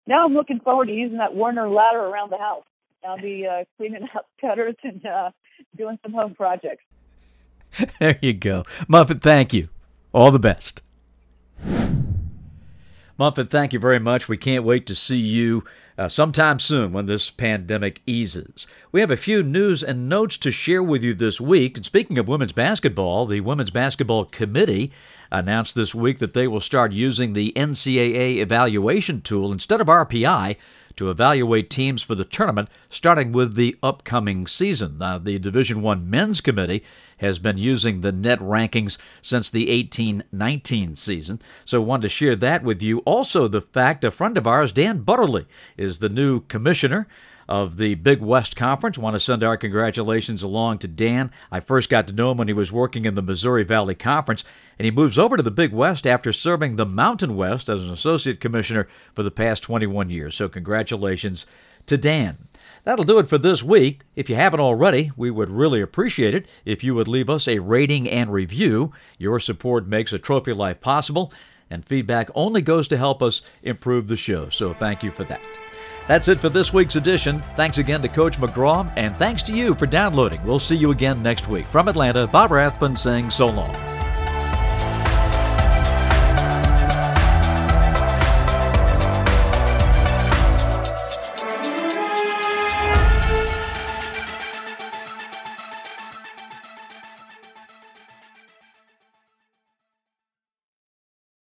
now 0.05 0.23
I'm 0.25 0.33
looking 0.33 0.59
forward 0.59 0.87
to 0.87 0.93
using 0.93 1.17
that 1.17 1.35
Werner 1.35 1.67
ladder 1.67 1.99
around 1.99 2.31
the 2.31 2.37
house. 2.37 2.65
I'll 3.03 3.19
be 3.19 3.47
uh, 3.47 3.63
cleaning 3.77 4.07
up 4.15 4.27
gutters 4.41 4.75
and 4.83 5.03
uh, 5.05 5.31
doing 5.75 5.97
some 6.03 6.13
home 6.13 6.35
projects. 6.35 6.83
there 7.99 8.19
you 8.21 8.33
go. 8.33 8.63
Muffet, 8.87 9.21
thank 9.21 9.53
you. 9.53 9.69
All 10.13 10.29
the 10.29 10.39
best. 10.39 10.81
Muffet, 13.21 13.51
thank 13.51 13.71
you 13.71 13.77
very 13.77 13.99
much. 13.99 14.27
We 14.27 14.35
can't 14.35 14.63
wait 14.63 14.87
to 14.87 14.95
see 14.95 15.19
you 15.19 15.63
uh, 15.95 16.07
sometime 16.07 16.57
soon 16.57 16.91
when 16.91 17.05
this 17.05 17.29
pandemic 17.29 18.01
eases. 18.07 18.65
We 18.91 18.99
have 18.99 19.11
a 19.11 19.15
few 19.15 19.43
news 19.43 19.83
and 19.83 20.09
notes 20.09 20.37
to 20.37 20.49
share 20.49 20.81
with 20.81 21.03
you 21.03 21.13
this 21.13 21.39
week. 21.39 21.77
And 21.77 21.85
speaking 21.85 22.17
of 22.17 22.27
women's 22.27 22.51
basketball, 22.51 23.27
the 23.27 23.41
Women's 23.41 23.69
Basketball 23.69 24.25
Committee 24.25 24.91
announced 25.31 25.75
this 25.75 25.95
week 25.95 26.19
that 26.19 26.33
they 26.33 26.47
will 26.47 26.61
start 26.61 26.91
using 26.91 27.33
the 27.33 27.53
NCAA 27.55 28.37
evaluation 28.37 29.21
tool 29.21 29.51
instead 29.51 29.81
of 29.81 29.87
RPI 29.87 30.57
to 30.95 31.09
evaluate 31.09 31.69
teams 31.69 32.03
for 32.03 32.15
the 32.15 32.25
tournament 32.25 32.69
starting 32.89 33.31
with 33.31 33.55
the 33.55 33.75
upcoming 33.81 34.45
season. 34.45 34.97
Now, 34.97 35.17
the 35.17 35.39
Division 35.39 35.81
1 35.81 36.09
Men's 36.09 36.41
Committee 36.41 36.83
has 37.17 37.39
been 37.39 37.57
using 37.57 38.01
the 38.01 38.11
net 38.11 38.39
rankings 38.39 38.97
since 39.21 39.49
the 39.49 39.67
18-19 39.67 40.97
season. 40.97 41.41
So 41.65 41.81
wanted 41.81 42.03
to 42.03 42.09
share 42.09 42.35
that 42.35 42.63
with 42.63 42.81
you. 42.81 42.99
Also, 42.99 43.47
the 43.47 43.61
fact 43.61 44.03
a 44.03 44.11
friend 44.11 44.37
of 44.37 44.47
ours, 44.47 44.71
Dan 44.71 44.99
Butterly, 44.99 45.45
is 45.77 45.99
the 45.99 46.09
new 46.09 46.41
commissioner 46.41 47.07
of 47.51 47.75
the 47.75 47.95
Big 47.95 48.21
West 48.21 48.55
Conference. 48.55 48.97
Want 48.97 49.13
to 49.13 49.19
send 49.19 49.43
our 49.43 49.57
congratulations 49.57 50.41
along 50.41 50.77
to 50.77 50.87
Dan. 50.87 51.31
I 51.51 51.59
first 51.59 51.89
got 51.89 52.07
to 52.07 52.13
know 52.13 52.31
him 52.31 52.37
when 52.37 52.47
he 52.47 52.53
was 52.53 52.71
working 52.71 53.03
in 53.03 53.15
the 53.15 53.21
Missouri 53.21 53.65
Valley 53.65 53.93
Conference, 53.93 54.45
and 54.79 54.85
he 54.85 54.91
moves 54.91 55.19
over 55.19 55.35
to 55.35 55.43
the 55.43 55.51
Big 55.51 55.73
West 55.73 56.07
after 56.07 56.31
serving 56.31 56.77
the 56.77 56.85
Mountain 56.85 57.35
West 57.35 57.67
as 57.67 57.83
an 57.83 57.89
associate 57.89 58.39
commissioner 58.39 58.87
for 59.13 59.21
the 59.21 59.31
past 59.31 59.63
21 59.63 60.09
years. 60.09 60.33
So, 60.33 60.47
congratulations 60.47 61.45
to 61.87 61.97
Dan. 61.97 62.37
That'll 62.85 63.03
do 63.03 63.19
it 63.19 63.27
for 63.27 63.37
this 63.37 63.61
week. 63.61 63.99
If 64.15 64.29
you 64.29 64.37
haven't 64.37 64.61
already, 64.61 65.11
we 65.17 65.29
would 65.29 65.49
really 65.49 65.81
appreciate 65.81 66.33
it 66.33 66.47
if 66.63 66.85
you 66.85 66.95
would 66.95 67.09
leave 67.09 67.29
us 67.29 67.49
a 67.49 67.59
rating 67.59 68.09
and 68.09 68.31
review. 68.31 68.93
Your 69.17 69.41
support 69.41 69.85
makes 69.85 70.13
a 70.13 70.19
Trophy 70.19 70.53
Life 70.53 70.79
possible, 70.79 71.33
and 71.69 71.83
feedback 71.83 72.29
only 72.33 72.61
goes 72.61 72.87
to 72.87 72.97
help 72.97 73.21
us 73.21 73.41
improve 73.61 74.07
the 74.07 74.15
show. 74.15 74.47
So 74.47 74.71
thank 74.71 75.03
you 75.03 75.11
for 75.11 75.25
that. 75.25 75.41
That's 76.07 76.27
it 76.27 76.39
for 76.39 76.49
this 76.49 76.73
week's 76.73 76.95
edition. 76.95 77.39
Thanks 77.55 77.77
again 77.77 78.01
to 78.01 78.09
Coach 78.09 78.37
McGraw, 78.37 78.91
and 78.95 79.15
thanks 79.15 79.43
to 79.43 79.53
you 79.53 79.75
for 79.75 79.85
downloading. 79.85 80.43
We'll 80.43 80.59
see 80.59 80.75
you 80.75 80.91
again 80.91 81.21
next 81.21 81.47
week. 81.47 81.65
From 81.65 81.87
Atlanta, 81.87 82.27
Bob 82.27 82.51
Rathbun 82.51 82.95
saying 82.95 83.29
so 83.29 83.47
long. 83.47 83.90